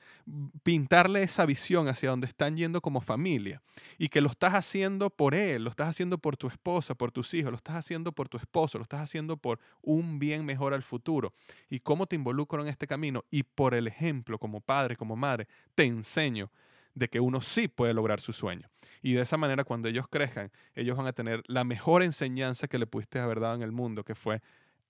pintarle 0.63 1.25
esa 1.25 1.45
visión 1.45 1.89
hacia 1.89 2.11
donde 2.11 2.29
están 2.29 2.57
yendo 2.57 2.81
como 2.81 3.01
familia? 3.01 3.61
Y 3.99 4.09
que 4.09 4.21
lo 4.21 4.31
estás 4.31 4.55
haciendo 4.55 5.11
por 5.11 5.35
él, 5.35 5.65
lo 5.65 5.71
estás 5.71 5.89
haciendo 5.89 6.19
por 6.19 6.37
tu 6.37 6.47
esposa, 6.47 6.95
por 6.95 7.11
tus 7.11 7.35
hijos, 7.35 7.51
lo 7.51 7.57
estás 7.57 7.75
haciendo 7.75 8.13
por 8.13 8.29
tu 8.29 8.37
esposo, 8.37 8.79
lo 8.79 8.83
estás 8.83 9.01
haciendo 9.01 9.37
por 9.37 9.59
un 9.83 10.21
bien 10.21 10.45
mejor 10.45 10.73
al 10.73 10.85
futuro. 10.85 11.35
¿Y 11.69 11.81
cómo 11.81 12.07
te 12.07 12.15
involucro 12.15 12.63
en 12.63 12.69
este 12.69 12.87
camino? 12.87 13.25
Y 13.33 13.43
por 13.43 13.75
el 13.75 13.89
ejemplo, 13.89 14.39
como 14.39 14.61
padre, 14.61 14.97
como 14.97 15.17
madre, 15.17 15.49
te 15.75 15.83
enseño 15.83 16.51
de 16.95 17.09
que 17.09 17.21
uno 17.21 17.41
sí 17.41 17.69
puede 17.69 17.95
lograr 17.95 18.21
su 18.21 18.33
sueño. 18.33 18.71
Y 19.03 19.15
de 19.15 19.23
esa 19.23 19.37
manera, 19.37 19.65
cuando 19.65 19.89
ellos 19.89 20.07
crezcan, 20.09 20.51
ellos 20.75 20.97
van 20.97 21.07
a 21.07 21.13
tener 21.13 21.43
la 21.47 21.65
mejor 21.65 22.03
enseñanza 22.03 22.69
que 22.69 22.79
le 22.79 22.87
pudiste 22.87 23.19
haber 23.19 23.41
dado 23.41 23.55
en 23.55 23.63
el 23.63 23.73
mundo, 23.73 24.05
que 24.05 24.15
fue 24.15 24.41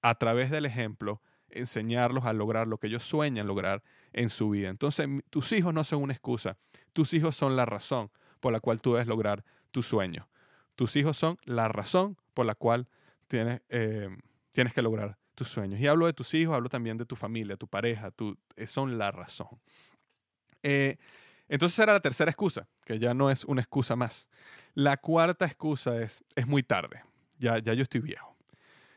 a 0.03 0.15
través 0.15 0.51
del 0.51 0.67
ejemplo, 0.67 1.21
enseñarlos 1.49 2.25
a 2.25 2.33
lograr 2.33 2.67
lo 2.69 2.79
que 2.79 2.89
ellos 2.89 3.05
sueñan 3.05 3.47
lograr 3.47 3.83
en 4.13 4.29
su 4.29 4.51
vida. 4.51 4.69
Entonces, 4.69 5.09
tus 5.31 5.53
hijos 5.53 5.73
no 5.73 5.83
son 5.85 6.03
una 6.03 6.13
excusa, 6.13 6.57
tus 6.93 7.15
hijos 7.15 7.35
son 7.37 7.57
la 7.57 7.65
razón 7.65 8.11
por 8.41 8.53
la 8.53 8.61
cual 8.61 8.81
tú 8.81 8.93
debes 8.93 9.07
lograr 9.07 9.45
tu 9.71 9.83
sueño. 9.83 10.29
Tus 10.75 10.97
hijos 10.97 11.17
son 11.17 11.39
la 11.45 11.69
razón 11.69 12.17
por 12.35 12.47
la 12.47 12.55
cual 12.55 12.89
tienes, 13.29 13.63
eh, 13.69 14.09
tienes 14.53 14.75
que 14.75 14.83
lograr 14.83 15.17
tus 15.35 15.49
sueños. 15.49 15.81
Y 15.81 15.87
hablo 15.87 16.07
de 16.07 16.13
tus 16.13 16.35
hijos, 16.35 16.55
hablo 16.55 16.69
también 16.69 16.99
de 16.99 17.07
tu 17.07 17.17
familia, 17.17 17.57
tu 17.57 17.67
pareja, 17.67 18.11
tu, 18.11 18.37
eh, 18.57 18.67
son 18.67 18.99
la 18.99 19.11
razón. 19.11 19.49
Eh, 20.63 20.99
entonces 21.49 21.79
era 21.79 21.93
la 21.93 22.01
tercera 22.01 22.31
excusa, 22.31 22.69
que 22.85 22.99
ya 22.99 23.15
no 23.15 23.31
es 23.31 23.45
una 23.45 23.61
excusa 23.61 23.97
más. 23.97 24.29
La 24.75 24.97
cuarta 24.97 25.45
excusa 25.45 26.01
es, 26.01 26.25
es 26.35 26.47
muy 26.47 26.63
tarde, 26.63 27.03
ya, 27.39 27.59
ya 27.59 27.75
yo 27.75 27.83
estoy 27.83 28.01
viejo. 28.01 28.35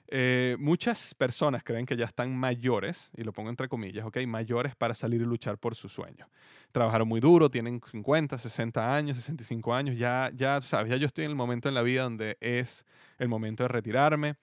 Eh, 0.10 0.56
muchas 0.58 1.14
personas 1.16 1.64
creen 1.64 1.86
que 1.86 1.98
ya 1.98 2.06
están 2.06 2.36
mayores, 2.36 3.12
y 3.18 3.24
lo 3.24 3.34
pongo 3.34 3.50
entre 3.50 3.68
comillas, 3.68 4.06
¿ok? 4.06 4.20
Mayores 4.26 4.76
para 4.76 4.96
salir 4.96 5.22
y 5.22 5.26
luchar 5.26 5.58
por 5.58 5.76
sus 5.76 5.92
sueños. 5.92 6.30
Trabajaron 6.72 7.08
muy 7.08 7.20
duro, 7.20 7.50
tienen 7.52 7.82
50, 7.86 8.38
60 8.38 8.96
años, 8.96 9.18
65 9.18 9.74
años, 9.74 9.98
ya, 9.98 10.32
ya, 10.34 10.62
sabes, 10.62 10.92
ya 10.92 10.98
yo 10.98 11.08
estoy 11.08 11.26
en 11.26 11.32
el 11.32 11.36
momento 11.36 11.68
en 11.68 11.76
la 11.76 11.82
vida 11.82 12.04
donde 12.04 12.38
es 12.40 12.86
el 13.18 13.28
momento 13.28 13.64
de 13.64 13.68
retirarme 13.68 14.36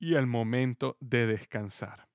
y 0.00 0.14
el 0.14 0.26
momento 0.26 0.96
de 0.98 1.26
descansar. 1.28 2.08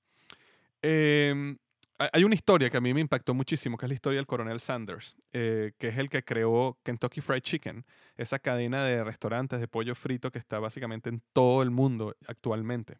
Eh, 0.82 1.56
hay 1.98 2.24
una 2.24 2.36
historia 2.36 2.70
que 2.70 2.78
a 2.78 2.82
mí 2.82 2.94
me 2.94 3.02
impactó 3.02 3.34
muchísimo, 3.34 3.78
que 3.78 3.86
es 3.86 3.90
la 3.90 3.96
historia 3.96 4.18
del 4.18 4.28
coronel 4.28 4.60
Sanders, 4.60 5.16
eh, 5.34 5.74
que 5.80 5.88
es 5.88 5.98
el 5.98 6.10
que 6.10 6.24
creó 6.24 6.78
Kentucky 6.84 7.22
Fried 7.22 7.42
Chicken, 7.42 7.86
esa 8.16 8.38
cadena 8.40 8.84
de 8.84 9.04
restaurantes 9.04 9.60
de 9.60 9.68
pollo 9.68 9.96
frito 9.96 10.32
que 10.32 10.38
está 10.38 10.60
básicamente 10.60 11.10
en 11.10 11.22
todo 11.34 11.64
el 11.64 11.72
mundo 11.72 12.16
actualmente. 12.28 13.00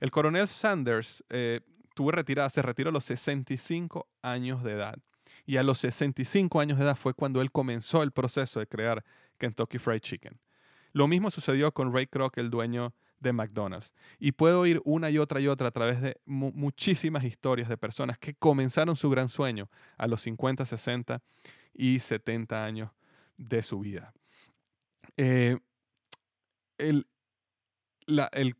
El 0.00 0.10
coronel 0.10 0.48
Sanders 0.48 1.22
eh, 1.30 1.60
tuvo 1.94 2.10
retirada, 2.10 2.50
se 2.50 2.62
retiró 2.62 2.90
a 2.90 2.92
los 2.92 3.04
65 3.04 4.08
años 4.22 4.64
de 4.64 4.72
edad. 4.72 4.98
Y 5.46 5.56
a 5.56 5.62
los 5.62 5.78
65 5.78 6.60
años 6.60 6.78
de 6.78 6.84
edad 6.84 6.96
fue 6.96 7.14
cuando 7.14 7.40
él 7.40 7.52
comenzó 7.52 8.02
el 8.02 8.10
proceso 8.10 8.58
de 8.58 8.66
crear 8.66 9.04
Kentucky 9.38 9.78
Fried 9.78 10.00
Chicken. 10.00 10.40
Lo 10.92 11.06
mismo 11.06 11.30
sucedió 11.30 11.72
con 11.72 11.92
Ray 11.92 12.06
Kroc, 12.06 12.38
el 12.38 12.50
dueño 12.50 12.94
de 13.20 13.32
McDonald's. 13.32 13.92
Y 14.18 14.32
puedo 14.32 14.66
ir 14.66 14.80
una 14.84 15.10
y 15.10 15.18
otra 15.18 15.40
y 15.40 15.48
otra 15.48 15.68
a 15.68 15.70
través 15.70 16.00
de 16.00 16.20
muchísimas 16.26 17.24
historias 17.24 17.68
de 17.68 17.76
personas 17.76 18.18
que 18.18 18.34
comenzaron 18.34 18.96
su 18.96 19.10
gran 19.10 19.28
sueño 19.28 19.68
a 19.96 20.06
los 20.06 20.22
50, 20.22 20.64
60 20.64 21.22
y 21.74 21.98
70 21.98 22.64
años 22.64 22.90
de 23.36 23.62
su 23.62 23.80
vida. 23.80 24.12
Eh, 25.16 25.58
el, 26.78 27.06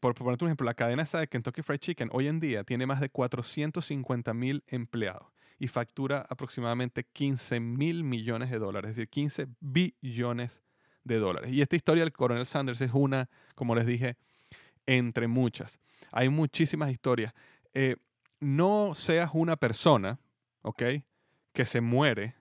por, 0.00 0.14
por 0.14 0.26
un 0.28 0.48
ejemplo, 0.48 0.64
la 0.64 0.74
cadena 0.74 1.02
esa 1.02 1.18
de 1.18 1.28
Kentucky 1.28 1.62
Fried 1.62 1.80
Chicken 1.80 2.08
hoy 2.12 2.28
en 2.28 2.40
día 2.40 2.64
tiene 2.64 2.86
más 2.86 3.00
de 3.00 3.10
450 3.10 4.34
mil 4.34 4.64
empleados 4.66 5.26
y 5.58 5.68
factura 5.68 6.26
aproximadamente 6.28 7.04
15 7.04 7.60
mil 7.60 8.04
millones 8.04 8.50
de 8.50 8.58
dólares, 8.58 8.90
es 8.90 8.96
decir, 8.96 9.08
15 9.08 9.46
billones 9.60 10.60
de 11.04 11.18
dólares. 11.18 11.52
Y 11.52 11.60
esta 11.60 11.76
historia 11.76 12.02
del 12.02 12.12
coronel 12.12 12.46
Sanders 12.46 12.80
es 12.80 12.90
una, 12.92 13.28
como 13.54 13.74
les 13.74 13.86
dije, 13.86 14.16
entre 14.86 15.28
muchas. 15.28 15.80
Hay 16.12 16.28
muchísimas 16.28 16.90
historias. 16.90 17.34
Eh, 17.72 17.96
no 18.40 18.94
seas 18.94 19.30
una 19.32 19.56
persona, 19.56 20.18
¿ok? 20.62 20.82
Que 21.52 21.66
se 21.66 21.80
muere 21.80 22.34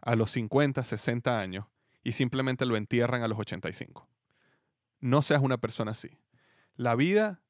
a 0.00 0.16
los 0.16 0.30
50, 0.32 0.84
60 0.84 1.38
años 1.38 1.66
y 2.02 2.12
simplemente 2.12 2.66
lo 2.66 2.76
entierran 2.76 3.22
a 3.22 3.28
los 3.28 3.38
85. 3.38 4.08
No 5.00 5.22
seas 5.22 5.42
una 5.42 5.58
persona 5.58 5.92
así. 5.92 6.18
La 6.76 6.94
vida 6.94 7.40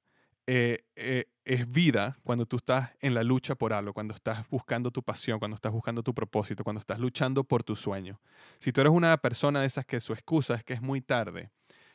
eh, 0.47 0.85
eh, 0.95 1.27
es 1.45 1.71
vida 1.71 2.19
cuando 2.23 2.47
tú 2.47 2.57
estás 2.57 2.93
en 3.01 3.15
la 3.15 3.25
lucha 3.25 3.55
por 3.57 3.73
algo, 3.73 3.93
cuando 3.93 4.15
estás 4.15 4.49
buscando 4.49 4.91
tu 4.91 5.03
pasión, 5.03 5.39
cuando 5.39 5.57
estás 5.57 5.73
buscando 5.73 6.03
tu 6.03 6.15
propósito, 6.15 6.65
cuando 6.65 6.81
estás 6.81 6.99
luchando 6.99 7.45
por 7.45 7.65
tu 7.65 7.77
sueño. 7.77 8.21
Si 8.59 8.73
tú 8.73 8.81
eres 8.81 8.93
una 8.93 9.17
persona 9.17 9.61
de 9.61 9.67
esas 9.67 9.85
que 9.85 10.01
su 10.01 10.13
excusa 10.13 10.55
es 10.55 10.65
que 10.65 10.75
es 10.75 10.83
muy 10.83 11.01
tarde, 11.01 11.51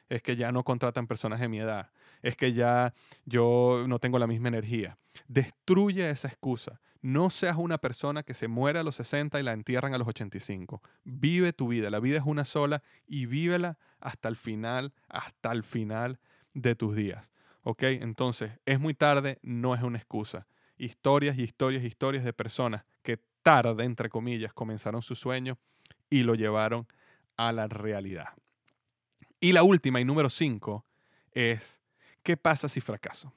es 0.09 0.21
que 0.21 0.35
ya 0.35 0.51
no 0.51 0.63
contratan 0.63 1.07
personas 1.07 1.39
de 1.39 1.47
mi 1.47 1.59
edad, 1.59 1.91
es 2.21 2.35
que 2.35 2.53
ya 2.53 2.93
yo 3.25 3.85
no 3.87 3.99
tengo 3.99 4.19
la 4.19 4.27
misma 4.27 4.49
energía. 4.49 4.97
Destruye 5.27 6.09
esa 6.09 6.27
excusa. 6.27 6.79
No 7.01 7.31
seas 7.31 7.57
una 7.57 7.79
persona 7.79 8.21
que 8.23 8.35
se 8.35 8.47
muere 8.47 8.79
a 8.79 8.83
los 8.83 8.95
60 8.95 9.39
y 9.39 9.43
la 9.43 9.53
entierran 9.53 9.93
a 9.93 9.97
los 9.97 10.07
85. 10.07 10.81
Vive 11.03 11.51
tu 11.51 11.69
vida. 11.69 11.89
La 11.89 11.99
vida 11.99 12.17
es 12.17 12.23
una 12.25 12.45
sola 12.45 12.83
y 13.07 13.25
vívela 13.25 13.77
hasta 13.99 14.29
el 14.29 14.35
final, 14.35 14.93
hasta 15.09 15.51
el 15.51 15.63
final 15.63 16.19
de 16.53 16.75
tus 16.75 16.95
días. 16.95 17.31
¿Ok? 17.63 17.83
Entonces, 17.83 18.51
es 18.65 18.79
muy 18.79 18.93
tarde, 18.93 19.39
no 19.41 19.73
es 19.73 19.81
una 19.81 19.97
excusa. 19.97 20.47
Historias 20.77 21.37
y 21.37 21.43
historias 21.43 21.83
y 21.83 21.87
historias 21.87 22.23
de 22.23 22.33
personas 22.33 22.85
que 23.01 23.19
tarde, 23.41 23.83
entre 23.83 24.09
comillas, 24.09 24.53
comenzaron 24.53 25.01
su 25.01 25.15
sueño 25.15 25.57
y 26.09 26.23
lo 26.23 26.35
llevaron 26.35 26.87
a 27.37 27.51
la 27.51 27.67
realidad. 27.67 28.29
Y 29.39 29.53
la 29.53 29.63
última 29.63 29.99
y 29.99 30.05
número 30.05 30.29
cinco 30.29 30.85
es 31.31 31.80
¿qué 32.23 32.37
pasa 32.37 32.69
si 32.69 32.81
fracaso? 32.81 33.33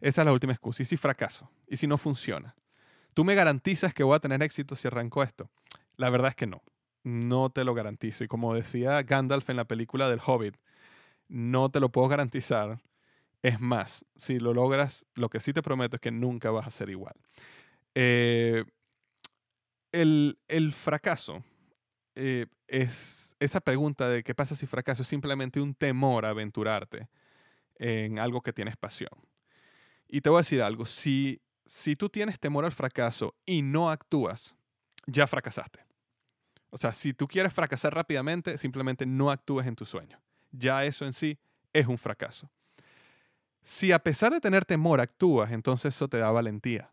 Esa 0.00 0.22
es 0.22 0.26
la 0.26 0.32
última 0.32 0.52
excusa. 0.52 0.82
¿Y 0.82 0.86
si 0.86 0.96
fracaso? 0.96 1.48
¿Y 1.68 1.76
si 1.76 1.86
no 1.86 1.96
funciona? 1.96 2.54
¿Tú 3.14 3.24
me 3.24 3.34
garantizas 3.34 3.94
que 3.94 4.02
voy 4.02 4.16
a 4.16 4.20
tener 4.20 4.42
éxito 4.42 4.74
si 4.74 4.88
arranco 4.88 5.22
esto? 5.22 5.48
La 5.96 6.10
verdad 6.10 6.30
es 6.30 6.36
que 6.36 6.46
no. 6.46 6.62
No 7.04 7.50
te 7.50 7.64
lo 7.64 7.74
garantizo. 7.74 8.24
Y 8.24 8.28
como 8.28 8.54
decía 8.54 9.02
Gandalf 9.02 9.48
en 9.50 9.56
la 9.56 9.64
película 9.64 10.08
del 10.08 10.20
Hobbit, 10.24 10.56
no 11.28 11.70
te 11.70 11.80
lo 11.80 11.90
puedo 11.90 12.08
garantizar. 12.08 12.80
Es 13.42 13.60
más, 13.60 14.04
si 14.16 14.38
lo 14.38 14.54
logras, 14.54 15.04
lo 15.14 15.28
que 15.28 15.40
sí 15.40 15.52
te 15.52 15.62
prometo 15.62 15.96
es 15.96 16.00
que 16.00 16.10
nunca 16.10 16.50
vas 16.50 16.66
a 16.66 16.70
ser 16.70 16.90
igual. 16.90 17.14
Eh, 17.94 18.64
el, 19.92 20.74
fracaso 20.74 21.44
eh, 22.14 22.46
es 22.66 23.34
esa 23.38 23.60
pregunta 23.60 24.08
de 24.08 24.22
qué 24.22 24.34
pasa 24.34 24.54
si 24.54 24.66
fracaso 24.66 25.02
es 25.02 25.08
simplemente 25.08 25.60
un 25.60 25.74
temor 25.74 26.24
a 26.24 26.30
aventurarte 26.30 27.08
en 27.82 28.20
algo 28.20 28.40
que 28.42 28.52
tienes 28.52 28.76
pasión. 28.76 29.10
Y 30.08 30.20
te 30.20 30.30
voy 30.30 30.38
a 30.38 30.40
decir 30.40 30.62
algo, 30.62 30.86
si, 30.86 31.40
si 31.66 31.96
tú 31.96 32.08
tienes 32.08 32.38
temor 32.38 32.64
al 32.64 32.70
fracaso 32.70 33.34
y 33.44 33.62
no 33.62 33.90
actúas, 33.90 34.54
ya 35.06 35.26
fracasaste. 35.26 35.80
O 36.70 36.76
sea, 36.76 36.92
si 36.92 37.12
tú 37.12 37.26
quieres 37.26 37.52
fracasar 37.52 37.92
rápidamente, 37.92 38.56
simplemente 38.56 39.04
no 39.04 39.32
actúes 39.32 39.66
en 39.66 39.74
tu 39.74 39.84
sueño. 39.84 40.18
ya 40.52 40.84
eso 40.84 41.04
en 41.04 41.12
sí 41.12 41.38
es 41.72 41.86
un 41.86 41.98
fracaso. 41.98 42.48
Si 43.64 43.90
a 43.90 43.98
pesar 43.98 44.32
de 44.32 44.40
tener 44.40 44.64
temor 44.64 45.00
actúas, 45.00 45.50
entonces 45.50 45.94
eso 45.94 46.06
te 46.06 46.18
da 46.18 46.30
valentía. 46.30 46.88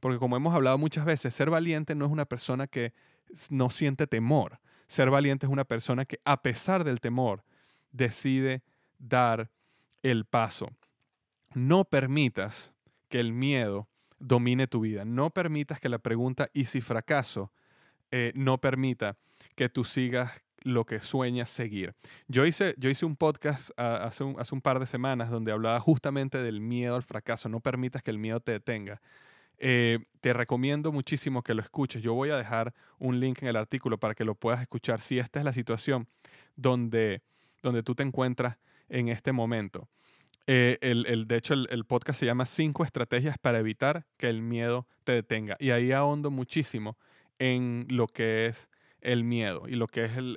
Porque 0.00 0.18
como 0.18 0.36
hemos 0.36 0.54
hablado 0.54 0.78
muchas 0.78 1.04
veces, 1.04 1.32
ser 1.32 1.48
valiente 1.48 1.94
no 1.94 2.06
es 2.06 2.10
una 2.10 2.24
persona 2.24 2.66
que 2.66 2.92
no 3.50 3.70
siente 3.70 4.06
temor. 4.06 4.58
Ser 4.88 5.10
valiente 5.10 5.46
es 5.46 5.52
una 5.52 5.64
persona 5.64 6.04
que 6.04 6.18
a 6.24 6.42
pesar 6.42 6.82
del 6.82 7.00
temor 7.00 7.44
decide 7.92 8.62
dar 8.98 9.50
el 10.04 10.26
paso. 10.26 10.68
No 11.54 11.84
permitas 11.84 12.72
que 13.08 13.18
el 13.18 13.32
miedo 13.32 13.88
domine 14.18 14.68
tu 14.68 14.80
vida. 14.80 15.04
No 15.04 15.30
permitas 15.30 15.80
que 15.80 15.88
la 15.88 15.98
pregunta 15.98 16.50
¿y 16.52 16.66
si 16.66 16.80
fracaso? 16.80 17.52
Eh, 18.10 18.32
no 18.36 18.58
permita 18.58 19.16
que 19.56 19.68
tú 19.68 19.82
sigas 19.82 20.30
lo 20.60 20.84
que 20.84 21.00
sueñas 21.00 21.50
seguir. 21.50 21.94
Yo 22.28 22.46
hice, 22.46 22.74
yo 22.78 22.90
hice 22.90 23.06
un 23.06 23.16
podcast 23.16 23.70
ah, 23.76 24.04
hace, 24.04 24.24
un, 24.24 24.38
hace, 24.38 24.54
un, 24.54 24.60
par 24.60 24.78
de 24.78 24.86
semanas 24.86 25.30
donde 25.30 25.52
hablaba 25.52 25.80
justamente 25.80 26.38
del 26.38 26.60
miedo 26.60 26.96
al 26.96 27.02
fracaso. 27.02 27.48
No 27.48 27.60
permitas 27.60 28.02
que 28.02 28.10
el 28.10 28.18
miedo 28.18 28.40
te 28.40 28.52
detenga. 28.52 29.00
Eh, 29.58 30.00
te 30.20 30.32
recomiendo 30.32 30.92
muchísimo 30.92 31.42
que 31.42 31.54
lo 31.54 31.62
escuches. 31.62 32.02
Yo 32.02 32.12
voy 32.12 32.30
a 32.30 32.36
dejar 32.36 32.74
un 32.98 33.20
link 33.20 33.42
en 33.42 33.48
el 33.48 33.56
artículo 33.56 33.98
para 33.98 34.14
que 34.14 34.24
lo 34.24 34.34
puedas 34.34 34.60
escuchar 34.60 35.00
si 35.00 35.18
esta 35.18 35.38
es 35.38 35.44
la 35.44 35.52
situación 35.52 36.08
donde, 36.56 37.22
donde 37.62 37.82
tú 37.82 37.94
te 37.94 38.02
encuentras 38.02 38.58
en 38.88 39.08
este 39.08 39.32
momento. 39.32 39.88
Eh, 40.46 40.78
el, 40.82 41.26
de 41.26 41.36
hecho, 41.36 41.54
el, 41.54 41.84
podcast 41.84 42.20
se 42.20 42.26
llama 42.26 42.44
Cinco 42.44 42.84
estrategias 42.84 43.38
para 43.38 43.58
evitar 43.58 44.04
que 44.16 44.28
el 44.28 44.42
miedo 44.42 44.86
te 45.04 45.12
detenga. 45.12 45.56
Y 45.58 45.70
ahí 45.70 45.92
ahondo 45.92 46.30
muchísimo 46.30 46.98
en 47.38 47.86
lo 47.88 48.06
que 48.06 48.46
es 48.46 48.68
el 49.00 49.24
miedo 49.24 49.64
y 49.68 49.76
lo 49.76 49.86
que 49.86 50.04
es 50.04 50.16
el, 50.16 50.36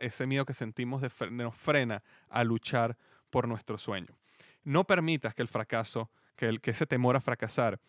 ese 0.00 0.26
miedo 0.26 0.44
que 0.44 0.54
sentimos 0.54 1.02
de, 1.02 1.10
nos 1.30 1.54
frena 1.54 2.02
a 2.28 2.44
luchar 2.44 2.96
por 3.30 3.48
nuestro 3.48 3.78
sueño. 3.78 4.16
No 4.62 4.84
permitas 4.84 5.34
que 5.34 5.42
el 5.42 5.48
fracaso, 5.48 6.10
que, 6.36 6.46
el, 6.46 6.60
que 6.60 6.70
ese 6.70 6.86
temor 6.86 7.16
a 7.16 7.20
fracasar 7.20 7.80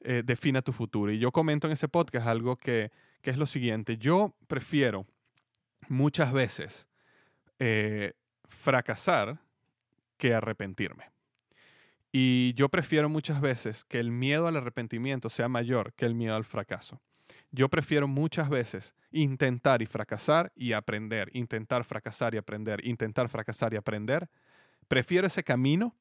eh, 0.00 0.22
defina 0.24 0.62
tu 0.62 0.72
futuro. 0.72 1.12
Y 1.12 1.18
yo 1.18 1.32
comento 1.32 1.66
en 1.66 1.72
ese 1.72 1.88
podcast 1.88 2.26
algo 2.26 2.56
que, 2.56 2.90
es 3.22 3.36
lo 3.36 3.46
siguiente. 3.46 3.96
Yo 3.96 4.34
prefiero 4.46 5.06
muchas 5.88 6.32
veces 6.32 6.86
eh, 7.58 8.14
fracasar 8.50 9.40
que 10.18 10.34
arrepentirme. 10.34 11.10
Y 12.12 12.54
yo 12.54 12.68
prefiero 12.68 13.08
muchas 13.08 13.40
veces 13.40 13.84
que 13.84 13.98
el 14.00 14.10
miedo 14.10 14.46
al 14.46 14.56
arrepentimiento 14.56 15.30
sea 15.30 15.48
mayor 15.48 15.92
que 15.94 16.06
el 16.06 16.14
miedo 16.14 16.34
al 16.34 16.44
fracaso. 16.44 17.00
Yo 17.52 17.68
prefiero 17.68 18.06
muchas 18.06 18.48
veces 18.48 18.94
intentar 19.10 19.82
y 19.82 19.86
fracasar 19.86 20.52
y 20.54 20.72
aprender, 20.72 21.30
intentar 21.32 21.84
fracasar 21.84 22.34
y 22.34 22.38
aprender, 22.38 22.84
intentar 22.86 23.28
fracasar 23.28 23.72
y 23.74 23.76
aprender. 23.76 24.28
Prefiero 24.88 25.26
ese 25.26 25.42
camino 25.42 25.96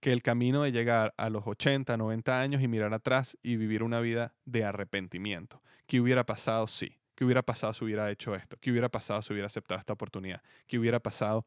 que 0.00 0.12
el 0.12 0.22
camino 0.22 0.62
de 0.62 0.72
llegar 0.72 1.14
a 1.16 1.30
los 1.30 1.46
80, 1.46 1.96
90 1.96 2.40
años 2.40 2.62
y 2.62 2.68
mirar 2.68 2.92
atrás 2.92 3.38
y 3.42 3.56
vivir 3.56 3.84
una 3.84 4.00
vida 4.00 4.34
de 4.44 4.64
arrepentimiento. 4.64 5.62
¿Qué 5.86 6.00
hubiera 6.00 6.24
pasado? 6.24 6.66
Sí. 6.66 6.98
¿Qué 7.14 7.24
hubiera 7.24 7.42
pasado 7.42 7.72
si 7.74 7.84
hubiera 7.84 8.10
hecho 8.10 8.34
esto? 8.34 8.56
¿Qué 8.60 8.70
hubiera 8.70 8.88
pasado 8.88 9.22
si 9.22 9.32
hubiera 9.32 9.46
aceptado 9.46 9.78
esta 9.78 9.92
oportunidad? 9.92 10.42
¿Qué 10.66 10.78
hubiera 10.78 10.98
pasado 10.98 11.44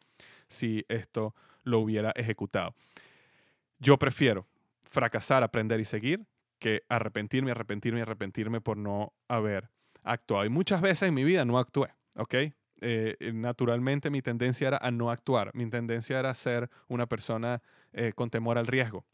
si 0.49 0.85
esto 0.87 1.35
lo 1.63 1.79
hubiera 1.79 2.11
ejecutado? 2.11 2.75
Yo 3.79 3.97
prefiero 3.97 4.47
fracasar, 4.83 5.43
aprender 5.43 5.79
y 5.79 5.85
seguir 5.85 6.25
que 6.59 6.83
arrepentirme, 6.89 7.51
arrepentirme, 7.51 8.01
arrepentirme 8.01 8.61
por 8.61 8.77
no 8.77 9.13
haber 9.27 9.69
actuado. 10.03 10.45
Y 10.45 10.49
muchas 10.49 10.81
veces 10.81 11.09
en 11.09 11.13
mi 11.13 11.23
vida 11.23 11.45
no 11.45 11.59
actué, 11.59 11.89
¿ok? 12.15 12.33
Eh, 12.33 12.53
eh, 12.81 13.31
naturalmente 13.33 14.09
mi 14.09 14.21
tendencia 14.21 14.67
era 14.67 14.77
a 14.81 14.91
no 14.91 15.09
actuar, 15.09 15.51
mi 15.53 15.69
tendencia 15.69 16.19
era 16.19 16.33
ser 16.35 16.69
una 16.87 17.07
persona 17.07 17.61
eh, 17.93 18.13
con 18.13 18.29
temor 18.29 18.57
al 18.57 18.67
riesgo. 18.67 19.05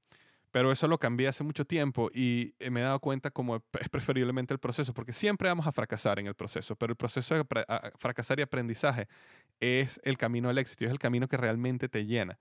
Pero 0.52 0.72
eso 0.72 0.88
lo 0.88 0.98
cambié 0.98 1.30
hace 1.30 1.46
mucho 1.46 1.64
tiempo 1.64 2.10
y 2.14 2.54
me 2.70 2.82
he 2.82 2.84
dado 2.84 3.00
cuenta 3.00 3.32
como 3.32 3.56
es 3.80 3.90
preferiblemente 3.90 4.54
el 4.54 4.60
proceso, 4.60 4.94
porque 4.94 5.14
siempre 5.14 5.48
vamos 5.48 5.66
a 5.66 5.72
fracasar 5.72 6.20
en 6.20 6.28
el 6.28 6.34
proceso, 6.34 6.76
pero 6.76 6.92
el 6.92 6.98
proceso 6.98 7.36
de 7.36 7.46
fracasar 7.98 8.38
y 8.40 8.42
aprendizaje 8.42 9.08
es 9.62 10.02
el 10.04 10.18
camino 10.18 10.50
al 10.50 10.58
éxito, 10.58 10.86
es 10.86 10.92
el 10.92 11.00
camino 11.00 11.28
que 11.30 11.38
realmente 11.38 11.88
te 11.88 12.06
llena. 12.06 12.38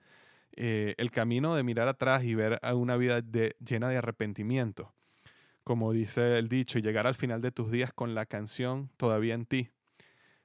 el 0.53 1.11
camino 1.13 1.55
de 1.55 1.63
mirar 1.63 1.87
atrás 1.89 2.25
y 2.25 2.35
ver 2.35 2.59
a 2.63 2.75
una 2.75 2.97
vida 2.97 3.23
llena 3.61 3.89
de 3.89 3.97
arrepentimiento 3.97 4.93
como 5.71 5.93
dice 5.93 6.39
el 6.39 6.49
dicho, 6.49 6.81
llegar 6.81 7.07
al 7.07 7.15
final 7.15 7.41
de 7.41 7.53
tus 7.53 7.71
días 7.71 7.93
con 7.93 8.15
la 8.15 8.27
canción 8.27 8.91
todavía 8.97 9.35
en 9.35 9.47
ti, 9.47 9.71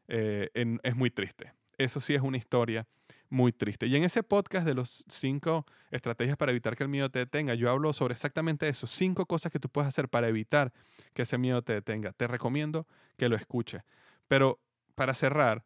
eh, 0.08 0.52
es 0.84 0.96
muy 0.96 1.10
triste. 1.10 1.52
Eso 1.80 2.00
sí 2.00 2.14
es 2.14 2.22
una 2.22 2.38
historia 2.38 2.86
muy 3.30 3.52
triste. 3.52 3.88
Y 3.88 3.96
en 3.96 4.04
ese 4.04 4.22
podcast 4.22 4.68
de 4.68 4.76
los 4.76 5.04
cinco 5.08 5.66
estrategias 5.90 6.38
para 6.38 6.52
evitar 6.52 6.76
que 6.76 6.84
el 6.84 6.90
miedo 6.90 7.10
te 7.10 7.20
detenga, 7.20 7.56
yo 7.56 7.72
hablo 7.72 7.92
sobre 7.92 8.14
exactamente 8.14 8.68
eso, 8.68 8.86
cinco 8.88 9.26
cosas 9.26 9.52
que 9.52 9.60
tú 9.60 9.68
puedes 9.68 9.88
hacer 9.88 10.10
para 10.10 10.28
evitar 10.28 10.72
que 11.14 11.24
ese 11.24 11.38
miedo 11.38 11.64
te 11.64 11.74
detenga. 11.74 12.14
Te 12.14 12.28
recomiendo 12.28 12.86
que 13.18 13.28
lo 13.28 13.36
escuches. 13.36 13.82
Pero 14.28 14.60
para 14.94 15.14
cerrar, 15.16 15.64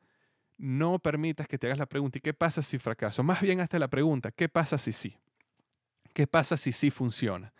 no 0.59 0.99
permitas 0.99 1.47
que 1.47 1.57
te 1.57 1.67
hagas 1.67 1.79
la 1.79 1.85
pregunta, 1.85 2.17
¿y 2.17 2.21
qué 2.21 2.33
pasa 2.33 2.61
si 2.61 2.77
fracaso? 2.77 3.23
Más 3.23 3.41
bien 3.41 3.61
hazte 3.61 3.79
la 3.79 3.87
pregunta, 3.87 4.31
¿qué 4.31 4.49
pasa 4.49 4.77
si 4.77 4.91
sí? 4.91 5.17
¿Qué 6.13 6.27
pasa 6.27 6.57
si 6.57 6.73
sí 6.73 6.91
funciona? 6.91 7.53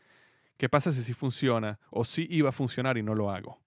¿Qué 0.58 0.68
pasa 0.68 0.92
si 0.92 1.02
sí 1.02 1.14
funciona 1.14 1.80
o 1.90 2.04
si 2.04 2.28
iba 2.30 2.50
a 2.50 2.52
funcionar 2.52 2.98
y 2.98 3.04
no 3.04 3.16
lo 3.16 3.32
hago? 3.32 3.58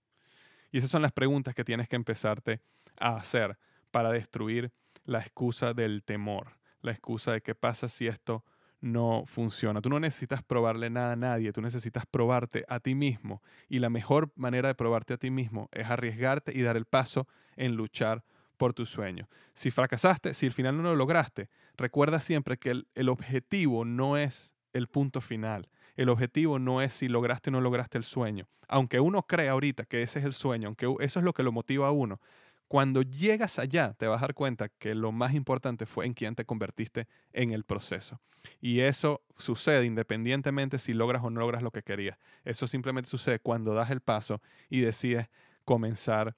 Y 0.71 0.79
esas 0.79 0.91
son 0.91 1.01
las 1.01 1.13
preguntas 1.13 1.55
que 1.55 1.65
tienes 1.65 1.89
que 1.89 1.97
empezarte 1.97 2.61
a 2.99 3.17
hacer 3.17 3.59
para 3.91 4.11
destruir 4.11 4.71
la 5.05 5.21
excusa 5.21 5.73
del 5.73 6.03
temor, 6.05 6.59
la 6.83 6.93
excusa 6.93 7.33
de 7.33 7.41
qué 7.41 7.55
pasa 7.55 7.89
si 7.89 8.07
esto 8.07 8.45
no 8.83 9.25
funciona. 9.27 9.81
Tú 9.81 9.89
no 9.89 9.99
necesitas 9.99 10.43
probarle 10.43 10.91
nada 10.91 11.13
a 11.13 11.17
nadie, 11.17 11.53
tú 11.53 11.63
necesitas 11.63 12.05
probarte 12.05 12.65
a 12.69 12.81
ti 12.81 12.95
mismo. 12.95 13.41
Y 13.69 13.79
la 13.79 13.89
mejor 13.89 14.31
manera 14.35 14.69
de 14.69 14.75
probarte 14.75 15.15
a 15.15 15.17
ti 15.17 15.31
mismo 15.31 15.71
es 15.73 15.89
arriesgarte 15.89 16.53
y 16.55 16.61
dar 16.61 16.77
el 16.77 16.85
paso 16.85 17.27
en 17.57 17.77
luchar 17.77 18.25
por 18.63 18.75
tu 18.75 18.87
sueño. 18.87 19.29
Si 19.55 19.73
fracasaste, 19.73 20.35
si 20.35 20.47
al 20.47 20.53
final 20.53 20.77
no 20.77 20.85
lo 20.85 20.95
lograste, 20.95 21.49
recuerda 21.77 22.21
siempre 22.21 22.59
que 22.59 22.71
el, 22.71 22.87
el 22.95 23.09
objetivo 23.09 23.85
no 23.85 24.17
es 24.17 24.55
el 24.73 24.87
punto 24.87 25.21
final. 25.21 25.69
El 25.97 26.09
objetivo 26.09 26.61
no 26.61 26.81
es 26.81 26.93
si 26.93 27.09
lograste 27.09 27.51
o 27.51 27.55
no 27.55 27.61
lograste 27.61 27.99
el 27.99 28.05
sueño. 28.05 28.47
Aunque 28.69 29.01
uno 29.01 29.25
cree 29.25 29.49
ahorita 29.49 29.85
que 29.85 30.03
ese 30.03 30.21
es 30.21 30.25
el 30.25 30.33
sueño, 30.33 30.69
aunque 30.69 30.87
eso 31.01 31.19
es 31.19 31.25
lo 31.25 31.33
que 31.33 31.43
lo 31.43 31.51
motiva 31.51 31.89
a 31.89 31.91
uno, 31.91 32.21
cuando 32.69 33.03
llegas 33.03 33.59
allá 33.59 33.95
te 33.95 34.07
vas 34.07 34.19
a 34.19 34.27
dar 34.27 34.35
cuenta 34.35 34.69
que 34.69 34.95
lo 34.95 35.11
más 35.11 35.35
importante 35.35 35.85
fue 35.85 36.07
en 36.07 36.15
quién 36.15 36.37
te 36.37 36.45
convertiste 36.45 37.09
en 37.33 37.51
el 37.51 37.65
proceso. 37.65 38.21
Y 38.61 38.79
eso 38.79 39.23
sucede 39.39 39.87
independientemente 39.87 40.79
si 40.79 40.95
logras 40.95 41.25
o 41.25 41.31
no 41.31 41.41
logras 41.41 41.65
lo 41.65 41.73
que 41.73 41.83
querías. 41.83 42.17
Eso 42.45 42.69
simplemente 42.69 43.11
sucede 43.11 43.41
cuando 43.41 43.75
das 43.75 43.91
el 43.91 44.03
paso 44.03 44.41
y 44.71 44.83
decides 44.83 45.29
comenzar 45.65 46.37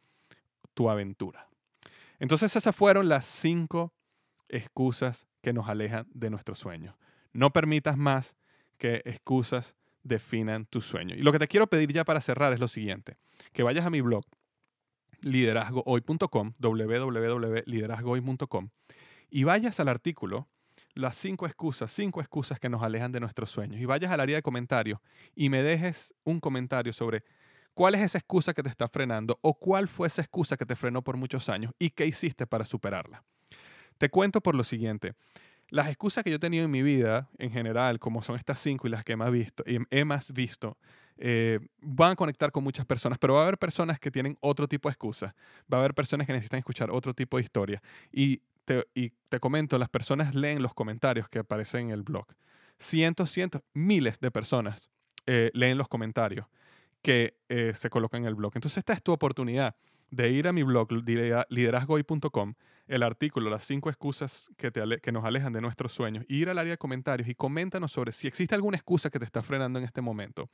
tu 0.73 0.89
aventura. 0.89 1.49
Entonces 2.25 2.57
esas 2.57 2.75
fueron 2.75 3.09
las 3.11 3.27
cinco 3.27 3.93
excusas 4.49 5.29
que 5.43 5.53
nos 5.53 5.69
alejan 5.69 6.07
de 6.15 6.31
nuestro 6.31 6.55
sueño. 6.55 6.97
No 7.35 7.53
permitas 7.53 7.99
más 7.99 8.35
que 8.79 9.03
excusas 9.05 9.77
definan 10.03 10.65
tu 10.65 10.81
sueño. 10.81 11.15
Y 11.15 11.19
lo 11.19 11.33
que 11.33 11.39
te 11.39 11.49
quiero 11.49 11.67
pedir 11.67 11.93
ya 11.93 12.03
para 12.03 12.23
cerrar 12.23 12.55
es 12.55 12.61
lo 12.61 12.69
siguiente, 12.69 13.19
que 13.53 13.63
vayas 13.63 13.85
a 13.85 13.91
mi 13.91 14.01
blog 14.01 14.25
liderazgohoy.com, 15.21 16.55
www.liderazgohoy.com, 16.59 18.71
y 19.29 19.45
vayas 19.45 19.79
al 19.81 19.89
artículo 19.89 20.49
las 20.95 21.19
cinco 21.19 21.45
excusas, 21.45 21.93
cinco 21.93 22.23
excusas 22.23 22.59
que 22.59 22.71
nos 22.71 22.83
alejan 22.83 23.13
de 23.13 23.21
nuestros 23.21 23.51
sueños, 23.51 23.83
y 23.83 23.85
vayas 23.85 24.11
al 24.11 24.21
área 24.21 24.37
de 24.37 24.43
comentarios 24.43 24.99
y 25.35 25.51
me 25.51 25.63
dejes 25.63 26.15
un 26.25 26.41
comentario 26.41 26.95
sobre 26.95 27.23
cuál 27.75 27.95
es 27.95 28.03
esa 28.03 28.19
excusa 28.19 28.55
que 28.55 28.63
te 28.63 28.69
está 28.69 28.89
frenando 28.89 29.39
o 29.43 29.55
cuál 29.55 29.89
fue 29.89 30.07
esa 30.07 30.23
excusa 30.23 30.57
que 30.57 30.65
te 30.65 30.77
frenó 30.77 31.03
por 31.03 31.17
muchos 31.17 31.49
años 31.49 31.73
y 31.79 31.91
qué 31.91 32.07
hiciste 32.07 32.47
para 32.47 32.65
superarla. 32.65 33.23
Te 33.99 34.09
cuento 34.09 34.41
por 34.41 34.55
lo 34.55 34.65
siguiente. 34.65 35.15
Las 35.69 35.89
excusas 35.89 36.25
que 36.25 36.31
yo 36.31 36.37
he 36.37 36.41
tenido 36.41 36.65
en 36.65 36.71
mi 36.71 36.83
vida, 36.83 37.29
en 37.39 37.51
general, 37.51 37.99
como 37.99 38.23
son 38.23 38.37
estas 38.37 38.59
cinco 38.59 38.87
y 38.87 38.91
las 38.91 39.05
que 39.05 39.13
he 39.13 39.17
más 39.17 39.33
visto, 39.33 39.65
he 39.67 40.05
más 40.05 40.33
visto 40.33 40.77
eh, 41.17 41.61
van 41.81 42.13
a 42.13 42.17
conectar 42.17 42.51
con 42.51 42.65
muchas 42.65 42.85
personas, 42.87 43.19
pero 43.19 43.35
va 43.35 43.41
a 43.41 43.43
haber 43.45 43.59
personas 43.59 44.01
que 44.01 44.11
tienen 44.11 44.37
otro 44.41 44.67
tipo 44.69 44.89
de 44.89 44.93
excusas. 44.93 45.33
Va 45.73 45.79
a 45.79 45.81
haber 45.81 45.95
personas 45.95 46.27
que 46.27 46.33
necesitan 46.33 46.59
escuchar 46.59 46.91
otro 46.91 47.15
tipo 47.15 47.37
de 47.37 47.45
historia. 47.45 47.83
Y 48.13 48.43
te, 48.65 48.87
y 48.95 49.13
comento, 49.41 49.79
las 49.79 49.89
personas 49.89 50.35
leen 50.35 50.63
los 50.63 50.75
comentarios 50.75 51.29
que 51.29 51.41
aparecen 51.41 51.87
en 51.87 51.91
el 51.91 52.03
blog. 52.03 52.27
Cientos, 52.79 53.31
cientos, 53.31 53.63
miles 53.73 54.19
de 54.21 54.31
personas 54.31 54.91
eh, 55.27 55.51
leen 55.55 55.79
los 55.79 55.89
comentarios 55.89 56.47
que 57.05 57.37
eh, 57.51 57.75
se 57.77 57.91
colocan 57.91 58.23
en 58.23 58.29
el 58.29 58.35
blog. 58.35 58.53
Entonces 58.55 58.79
esta 58.79 58.95
es 58.95 59.03
tu 59.03 59.13
oportunidad 59.13 59.77
de 60.11 60.31
ir 60.31 60.49
a 60.49 60.55
mi 60.55 60.63
blog 60.63 60.91
liderazgoy.com, 61.51 62.55
el 62.87 63.03
artículo, 63.03 63.51
las 63.51 63.65
cinco 63.65 63.91
excusas 63.91 64.51
que, 64.57 64.73
que 64.73 65.13
nos 65.13 65.23
alejan 65.23 65.53
de 65.53 65.61
nuestros 65.61 65.93
sueños, 65.93 66.25
ir 66.29 66.49
al 66.49 66.57
área 66.57 66.71
de 66.71 66.79
comentarios 66.79 67.29
y 67.29 67.35
coméntanos 67.35 67.93
sobre 67.93 68.11
si 68.11 68.27
existe 68.27 68.55
alguna 68.55 68.79
excusa 68.79 69.11
que 69.11 69.19
te 69.19 69.27
está 69.27 69.43
frenando 69.43 69.79
en 69.79 69.85
este 69.85 70.01
momento 70.01 70.49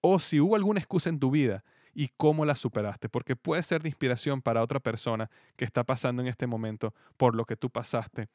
o 0.00 0.18
si 0.18 0.40
hubo 0.40 0.56
alguna 0.56 0.80
excusa 0.80 1.10
en 1.10 1.20
tu 1.20 1.30
vida 1.30 1.62
y 1.92 2.08
cómo 2.16 2.46
la 2.46 2.56
superaste, 2.56 3.10
porque 3.10 3.36
puede 3.36 3.62
ser 3.62 3.82
de 3.82 3.90
inspiración 3.90 4.40
para 4.40 4.62
otra 4.62 4.80
persona 4.80 5.30
que 5.54 5.66
está 5.66 5.84
pasando 5.84 6.22
en 6.22 6.28
este 6.28 6.46
momento 6.46 6.94
por 7.18 7.34
lo 7.34 7.44
que 7.44 7.56
tú 7.56 7.68
pasaste 7.68 8.28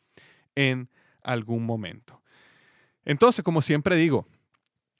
en 0.53 0.87
algún 1.23 1.65
momento. 1.65 2.21
Entonces, 3.05 3.43
como 3.43 3.63
siempre 3.63 3.95
digo, 3.95 4.27